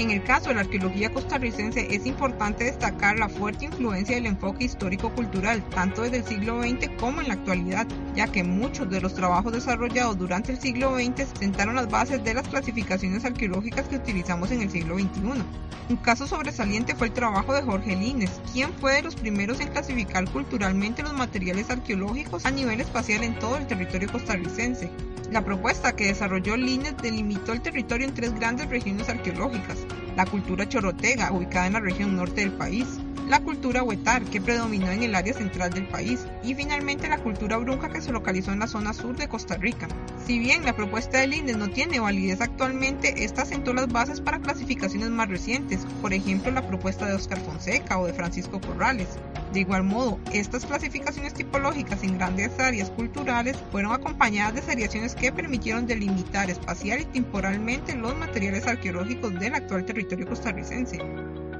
En 0.00 0.10
el 0.10 0.22
caso 0.22 0.48
de 0.48 0.54
la 0.54 0.62
arqueología 0.62 1.12
costarricense 1.12 1.94
es 1.94 2.06
importante 2.06 2.64
destacar 2.64 3.18
la 3.18 3.28
fuerte 3.28 3.66
influencia 3.66 4.14
del 4.16 4.24
enfoque 4.24 4.64
histórico-cultural, 4.64 5.62
tanto 5.68 6.00
desde 6.00 6.16
el 6.16 6.24
siglo 6.24 6.62
XX 6.62 6.88
como 6.98 7.20
en 7.20 7.28
la 7.28 7.34
actualidad, 7.34 7.86
ya 8.16 8.26
que 8.26 8.42
muchos 8.42 8.88
de 8.88 9.02
los 9.02 9.12
trabajos 9.12 9.52
desarrollados 9.52 10.16
durante 10.16 10.52
el 10.52 10.58
siglo 10.58 10.94
XX 10.94 11.28
sentaron 11.38 11.74
las 11.74 11.90
bases 11.90 12.24
de 12.24 12.32
las 12.32 12.48
clasificaciones 12.48 13.26
arqueológicas 13.26 13.88
que 13.88 13.96
utilizamos 13.96 14.50
en 14.52 14.62
el 14.62 14.70
siglo 14.70 14.98
XXI. 14.98 15.42
Un 15.90 15.96
caso 15.96 16.26
sobresaliente 16.26 16.94
fue 16.94 17.08
el 17.08 17.12
trabajo 17.12 17.52
de 17.52 17.60
Jorge 17.60 17.94
Lines, 17.94 18.40
quien 18.54 18.72
fue 18.72 18.94
de 18.94 19.02
los 19.02 19.16
primeros 19.16 19.60
en 19.60 19.68
clasificar 19.68 20.24
culturalmente 20.30 21.02
los 21.02 21.12
materiales 21.12 21.68
arqueológicos 21.68 22.46
a 22.46 22.50
nivel 22.50 22.80
espacial 22.80 23.22
en 23.22 23.38
todo 23.38 23.58
el 23.58 23.66
territorio 23.66 24.10
costarricense. 24.10 24.90
La 25.30 25.44
propuesta 25.44 25.94
que 25.94 26.06
desarrolló 26.06 26.56
Lines 26.56 26.96
delimitó 27.00 27.52
el 27.52 27.62
territorio 27.62 28.06
en 28.06 28.14
tres 28.14 28.34
grandes 28.34 28.68
regiones 28.68 29.08
arqueológicas, 29.08 29.78
la 30.16 30.26
cultura 30.26 30.68
chorotega, 30.68 31.30
ubicada 31.30 31.68
en 31.68 31.74
la 31.74 31.80
región 31.80 32.16
norte 32.16 32.40
del 32.40 32.50
país, 32.50 32.99
la 33.30 33.38
cultura 33.38 33.84
huetar, 33.84 34.24
que 34.24 34.40
predominó 34.40 34.90
en 34.90 35.04
el 35.04 35.14
área 35.14 35.32
central 35.32 35.70
del 35.70 35.86
país, 35.86 36.26
y 36.42 36.56
finalmente 36.56 37.08
la 37.08 37.18
cultura 37.18 37.58
brunca 37.58 37.88
que 37.88 38.00
se 38.00 38.10
localizó 38.10 38.50
en 38.50 38.58
la 38.58 38.66
zona 38.66 38.92
sur 38.92 39.16
de 39.16 39.28
Costa 39.28 39.56
Rica. 39.56 39.86
Si 40.26 40.40
bien 40.40 40.64
la 40.64 40.74
propuesta 40.74 41.18
de 41.18 41.28
Lindes 41.28 41.56
no 41.56 41.70
tiene 41.70 42.00
validez 42.00 42.40
actualmente, 42.40 43.22
esta 43.24 43.44
sentó 43.44 43.72
las 43.72 43.86
bases 43.86 44.20
para 44.20 44.40
clasificaciones 44.40 45.10
más 45.10 45.28
recientes, 45.28 45.86
por 46.02 46.12
ejemplo 46.12 46.50
la 46.50 46.66
propuesta 46.66 47.06
de 47.06 47.14
Oscar 47.14 47.38
Fonseca 47.38 48.00
o 48.00 48.06
de 48.06 48.14
Francisco 48.14 48.60
Corrales. 48.60 49.10
De 49.52 49.60
igual 49.60 49.84
modo, 49.84 50.18
estas 50.32 50.66
clasificaciones 50.66 51.32
tipológicas 51.32 52.02
en 52.02 52.18
grandes 52.18 52.58
áreas 52.58 52.90
culturales 52.90 53.56
fueron 53.70 53.92
acompañadas 53.92 54.56
de 54.56 54.62
seriaciones 54.62 55.14
que 55.14 55.30
permitieron 55.30 55.86
delimitar 55.86 56.50
espacial 56.50 57.02
y 57.02 57.04
temporalmente 57.04 57.94
los 57.94 58.16
materiales 58.16 58.66
arqueológicos 58.66 59.38
del 59.38 59.54
actual 59.54 59.84
territorio 59.84 60.26
costarricense. 60.26 60.98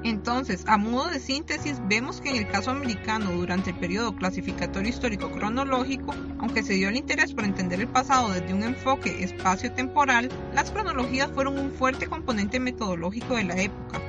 Entonces, 0.03 0.65
a 0.67 0.79
modo 0.79 1.11
de 1.11 1.21
síntesis, 1.21 1.81
vemos 1.87 2.23
que 2.23 2.31
en 2.31 2.37
el 2.37 2.49
caso 2.49 2.71
americano, 2.71 3.33
durante 3.33 3.71
el 3.71 3.77
periodo 3.77 4.17
clasificatorio 4.17 4.89
histórico 4.89 5.31
cronológico, 5.31 6.15
aunque 6.39 6.63
se 6.63 6.73
dio 6.75 6.89
el 6.89 6.97
interés 6.97 7.35
por 7.35 7.45
entender 7.45 7.81
el 7.81 7.89
pasado 7.89 8.31
desde 8.31 8.55
un 8.55 8.63
enfoque 8.63 9.23
espacio-temporal, 9.23 10.31
las 10.55 10.71
cronologías 10.71 11.31
fueron 11.33 11.59
un 11.59 11.71
fuerte 11.71 12.07
componente 12.07 12.61
metodológico 12.61 13.37
de 13.37 13.45
la 13.45 13.61
época. 13.61 14.01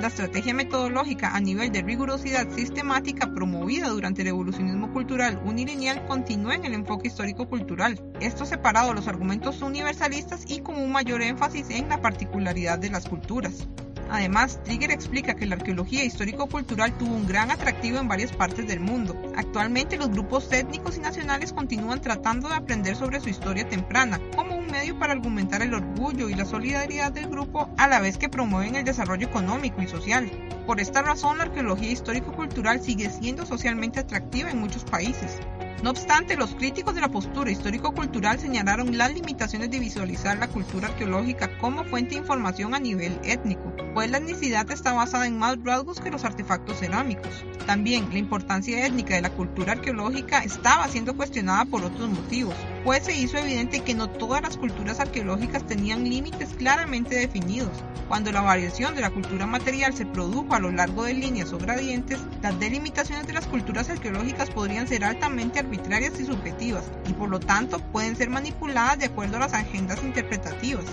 La 0.00 0.06
estrategia 0.06 0.54
metodológica 0.54 1.34
a 1.34 1.40
nivel 1.40 1.72
de 1.72 1.82
rigurosidad 1.82 2.48
sistemática 2.50 3.34
promovida 3.34 3.88
durante 3.88 4.22
el 4.22 4.28
evolucionismo 4.28 4.92
cultural 4.92 5.42
unilineal 5.44 6.06
continúa 6.06 6.54
en 6.54 6.64
el 6.64 6.74
enfoque 6.74 7.08
histórico-cultural, 7.08 8.00
esto 8.20 8.46
separado 8.46 8.90
de 8.90 8.94
los 8.94 9.08
argumentos 9.08 9.60
universalistas 9.60 10.44
y 10.48 10.60
con 10.60 10.76
un 10.76 10.92
mayor 10.92 11.20
énfasis 11.20 11.68
en 11.70 11.88
la 11.90 12.00
particularidad 12.00 12.78
de 12.78 12.88
las 12.88 13.06
culturas. 13.06 13.68
Además, 14.10 14.58
Trigger 14.64 14.90
explica 14.90 15.34
que 15.34 15.46
la 15.46 15.54
arqueología 15.54 16.04
histórico-cultural 16.04 16.98
tuvo 16.98 17.14
un 17.14 17.26
gran 17.26 17.50
atractivo 17.50 17.98
en 17.98 18.08
varias 18.08 18.32
partes 18.32 18.66
del 18.66 18.80
mundo. 18.80 19.14
Actualmente 19.36 19.96
los 19.96 20.10
grupos 20.10 20.52
étnicos 20.52 20.96
y 20.96 21.00
nacionales 21.00 21.52
continúan 21.52 22.00
tratando 22.00 22.48
de 22.48 22.56
aprender 22.56 22.96
sobre 22.96 23.20
su 23.20 23.28
historia 23.28 23.68
temprana, 23.68 24.20
como 24.34 24.56
un 24.56 24.66
medio 24.66 24.98
para 24.98 25.12
argumentar 25.12 25.62
el 25.62 25.74
orgullo 25.74 26.28
y 26.28 26.34
la 26.34 26.44
solidaridad 26.44 27.12
del 27.12 27.28
grupo 27.28 27.70
a 27.78 27.86
la 27.86 28.00
vez 28.00 28.18
que 28.18 28.28
promueven 28.28 28.74
el 28.74 28.84
desarrollo 28.84 29.28
económico 29.28 29.80
y 29.80 29.86
social. 29.86 30.30
Por 30.66 30.80
esta 30.80 31.02
razón, 31.02 31.38
la 31.38 31.44
arqueología 31.44 31.90
histórico-cultural 31.90 32.80
sigue 32.80 33.10
siendo 33.10 33.46
socialmente 33.46 34.00
atractiva 34.00 34.50
en 34.50 34.58
muchos 34.58 34.84
países. 34.84 35.38
No 35.82 35.90
obstante, 35.90 36.36
los 36.36 36.54
críticos 36.56 36.94
de 36.94 37.00
la 37.00 37.08
postura 37.08 37.50
histórico-cultural 37.50 38.38
señalaron 38.38 38.98
las 38.98 39.14
limitaciones 39.14 39.70
de 39.70 39.78
visualizar 39.78 40.36
la 40.36 40.48
cultura 40.48 40.88
arqueológica 40.88 41.56
como 41.56 41.84
fuente 41.84 42.10
de 42.10 42.20
información 42.20 42.74
a 42.74 42.78
nivel 42.78 43.18
étnico, 43.24 43.72
pues 43.94 44.10
la 44.10 44.18
etnicidad 44.18 44.70
está 44.70 44.92
basada 44.92 45.26
en 45.26 45.38
más 45.38 45.56
rasgos 45.64 45.98
que 45.98 46.10
los 46.10 46.24
artefactos 46.24 46.80
cerámicos. 46.80 47.30
También, 47.64 48.10
la 48.12 48.18
importancia 48.18 48.86
étnica 48.86 49.14
de 49.14 49.22
la 49.22 49.30
cultura 49.30 49.72
arqueológica 49.72 50.40
estaba 50.40 50.86
siendo 50.88 51.16
cuestionada 51.16 51.64
por 51.64 51.82
otros 51.82 52.10
motivos, 52.10 52.54
pues 52.84 53.04
se 53.04 53.14
hizo 53.14 53.36
evidente 53.38 53.80
que 53.80 53.94
no 53.94 54.08
todas 54.08 54.42
las 54.42 54.56
culturas 54.56 55.00
arqueológicas 55.00 55.66
tenían 55.66 56.04
límites 56.04 56.50
claramente 56.54 57.14
definidos. 57.14 57.84
Cuando 58.08 58.32
la 58.32 58.40
variación 58.40 58.94
de 58.94 59.02
la 59.02 59.10
cultura 59.10 59.46
material 59.46 59.94
se 59.94 60.06
produjo 60.06 60.54
a 60.54 60.58
lo 60.58 60.72
largo 60.72 61.04
de 61.04 61.14
líneas 61.14 61.52
o 61.52 61.58
gradientes, 61.58 62.18
las 62.42 62.58
delimitaciones 62.58 63.26
de 63.26 63.34
las 63.34 63.46
culturas 63.46 63.90
arqueológicas 63.90 64.50
podrían 64.50 64.88
ser 64.88 65.04
altamente 65.04 65.60
arbitrarias 65.60 66.18
y 66.18 66.24
subjetivas, 66.24 66.84
y 67.08 67.12
por 67.12 67.28
lo 67.28 67.38
tanto 67.38 67.78
pueden 67.92 68.16
ser 68.16 68.30
manipuladas 68.30 68.98
de 68.98 69.06
acuerdo 69.06 69.36
a 69.36 69.40
las 69.40 69.54
agendas 69.54 70.02
interpretativas. 70.02 70.86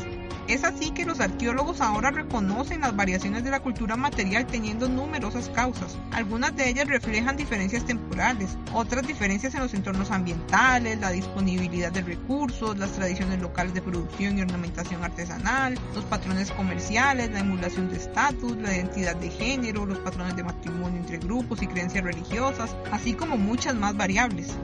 Es 0.48 0.64
así 0.64 0.92
que 0.92 1.06
los 1.06 1.20
arqueólogos 1.20 1.82
ahora 1.82 2.10
reconocen 2.10 2.80
las 2.80 2.96
variaciones 2.96 3.44
de 3.44 3.52
la 3.52 3.60
cultura 3.60 3.98
material 3.98 4.48
teniendo 4.48 4.88
numerosas 4.88 5.50
causas. 5.50 5.98
Algunas 6.14 6.56
de 6.56 6.70
ellas 6.70 6.88
reflejan 6.88 7.36
diferencias 7.36 7.86
temporales, 7.86 8.58
otras 8.74 9.06
diferencias 9.06 9.54
en 9.56 9.60
los 9.60 9.74
entornos 9.74 10.10
ambientales, 10.10 11.00
la 11.00 11.12
disponibilidad 11.12 11.92
de 11.92 12.02
recursos, 12.02 12.78
las 12.78 12.94
tradiciones 12.94 13.42
locales 13.42 13.74
de 13.74 13.82
producción 13.82 14.38
y 14.38 14.42
ornamentación 14.42 15.04
artesanal, 15.04 15.78
los 15.94 16.06
patrones 16.06 16.50
comerciales, 16.52 17.30
la 17.30 17.40
emulación 17.40 17.90
de 17.90 17.98
estatus, 17.98 18.56
la 18.56 18.74
identidad 18.74 19.18
de 19.18 19.30
género, 19.30 19.86
los 19.86 20.00
patrones 20.00 20.38
de 20.38 20.46
matrimonio 20.46 20.98
entre 20.98 21.18
grupos 21.18 21.62
y 21.62 21.68
creencias 21.68 22.06
religiosas, 22.06 22.74
así 22.94 23.14
como 23.14 23.38
muchas 23.38 23.76
más 23.76 23.98
variables. 23.98 24.56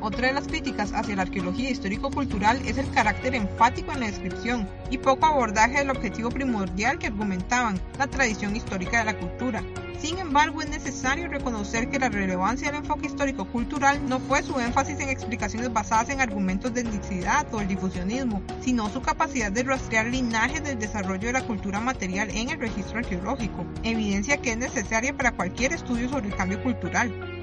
Otra 0.00 0.28
de 0.28 0.34
las 0.34 0.46
críticas 0.46 0.92
hacia 0.92 1.16
la 1.16 1.22
arqueología 1.22 1.70
histórico-cultural 1.70 2.60
es 2.64 2.78
el 2.78 2.88
carácter 2.92 3.34
enfático 3.34 3.92
en 3.92 4.00
la 4.00 4.06
descripción 4.06 4.68
y 4.90 4.98
poco 4.98 5.26
abordaje 5.26 5.78
del 5.78 5.90
objetivo 5.90 6.30
primordial 6.30 6.98
que 6.98 7.08
argumentaban, 7.08 7.80
la 7.98 8.06
tradición 8.06 8.54
histórica 8.54 8.98
de 8.98 9.04
la 9.06 9.18
cultura. 9.18 9.62
Sin 9.98 10.18
embargo, 10.18 10.62
es 10.62 10.70
necesario 10.70 11.26
reconocer 11.26 11.90
que 11.90 11.98
la 11.98 12.08
relevancia 12.08 12.70
del 12.70 12.82
enfoque 12.82 13.06
histórico-cultural 13.08 14.08
no 14.08 14.20
fue 14.20 14.44
su 14.44 14.60
énfasis 14.60 15.00
en 15.00 15.08
explicaciones 15.08 15.72
basadas 15.72 16.10
en 16.10 16.20
argumentos 16.20 16.72
de 16.72 16.82
etnicidad 16.82 17.52
o 17.52 17.60
el 17.60 17.66
difusionismo, 17.66 18.40
sino 18.60 18.88
su 18.90 19.02
capacidad 19.02 19.50
de 19.50 19.64
rastrear 19.64 20.06
linajes 20.06 20.62
del 20.62 20.78
desarrollo 20.78 21.26
de 21.26 21.32
la 21.32 21.44
cultura 21.44 21.80
material 21.80 22.30
en 22.30 22.50
el 22.50 22.60
registro 22.60 22.98
arqueológico, 22.98 23.66
evidencia 23.82 24.36
que 24.36 24.52
es 24.52 24.58
necesaria 24.58 25.16
para 25.16 25.32
cualquier 25.32 25.72
estudio 25.72 26.08
sobre 26.08 26.28
el 26.28 26.36
cambio 26.36 26.62
cultural. 26.62 27.37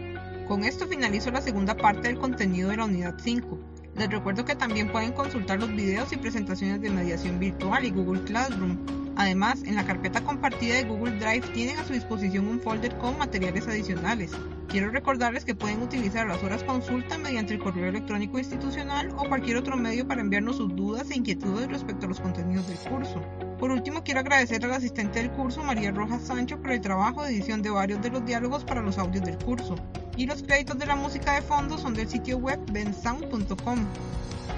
Con 0.48 0.64
esto 0.64 0.86
finalizo 0.86 1.32
la 1.32 1.42
segunda 1.42 1.76
parte 1.76 2.08
del 2.08 2.20
contenido 2.20 2.70
de 2.70 2.78
la 2.78 2.86
unidad 2.86 3.16
5. 3.18 3.58
Les 3.96 4.10
recuerdo 4.10 4.46
que 4.46 4.56
también 4.56 4.92
pueden 4.92 5.12
consultar 5.12 5.60
los 5.60 5.72
videos 5.72 6.14
y 6.14 6.18
presentaciones 6.18 6.80
de 6.82 6.92
mediación 6.92 7.40
virtual 7.40 7.84
y 7.84 7.90
Google 7.90 8.22
Classroom. 8.26 8.78
Además, 9.16 9.64
en 9.64 9.74
la 9.74 9.88
carpeta 9.88 10.22
compartida 10.22 10.76
de 10.76 10.84
Google 10.84 11.18
Drive 11.18 11.48
tienen 11.54 11.80
a 11.80 11.84
su 11.84 11.94
disposición 11.94 12.48
un 12.48 12.60
folder 12.60 12.96
con 13.00 13.18
materiales 13.18 13.68
adicionales. 13.68 14.34
Quiero 14.68 14.92
recordarles 14.92 15.46
que 15.46 15.56
pueden 15.56 15.82
utilizar 15.82 16.28
las 16.28 16.44
horas 16.44 16.64
consulta 16.64 17.18
mediante 17.18 17.56
el 17.56 17.60
correo 17.60 17.90
electrónico 17.90 18.38
institucional 18.38 19.10
o 19.18 19.28
cualquier 19.28 19.58
otro 19.58 19.78
medio 19.78 20.08
para 20.08 20.22
enviarnos 20.22 20.58
sus 20.58 20.76
dudas 20.76 21.10
e 21.10 21.16
inquietudes 21.16 21.70
respecto 21.70 22.06
a 22.06 22.10
los 22.10 22.20
contenidos 22.20 22.68
del 22.68 22.78
curso. 22.78 23.20
Por 23.58 23.72
último, 23.72 24.04
quiero 24.04 24.20
agradecer 24.20 24.64
al 24.64 24.74
asistente 24.74 25.20
del 25.20 25.32
curso, 25.32 25.64
María 25.64 25.90
Rojas 25.90 26.22
Sancho, 26.22 26.62
por 26.62 26.72
el 26.72 26.82
trabajo 26.82 27.24
de 27.24 27.32
edición 27.32 27.64
de 27.64 27.72
varios 27.72 28.00
de 28.04 28.12
los 28.12 28.24
diálogos 28.26 28.64
para 28.64 28.84
los 28.84 29.00
audios 29.00 29.26
del 29.26 29.40
curso 29.40 29.76
y 30.18 30.26
los 30.26 30.44
créditos 30.44 30.78
de 30.78 30.86
la 30.86 30.96
música 30.96 31.34
de 31.34 31.42
fondo 31.42 31.78
son 31.78 31.94
del 31.94 32.08
sitio 32.08 32.38
web 32.38 32.60
bensound.com. 32.72 33.86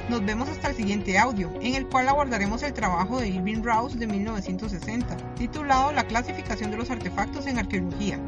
Nos 0.09 0.25
vemos 0.25 0.47
hasta 0.49 0.69
el 0.69 0.75
siguiente 0.75 1.17
audio, 1.17 1.51
en 1.61 1.75
el 1.75 1.87
cual 1.87 2.07
abordaremos 2.07 2.63
el 2.63 2.73
trabajo 2.73 3.19
de 3.19 3.27
Irving 3.27 3.61
Rouse 3.61 3.97
de 3.97 4.07
1960, 4.07 5.17
titulado 5.35 5.91
La 5.91 6.07
clasificación 6.07 6.71
de 6.71 6.77
los 6.77 6.89
artefactos 6.89 7.45
en 7.47 7.59
arqueología. 7.59 8.19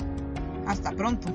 Hasta 0.68 0.92
pronto. 0.92 1.34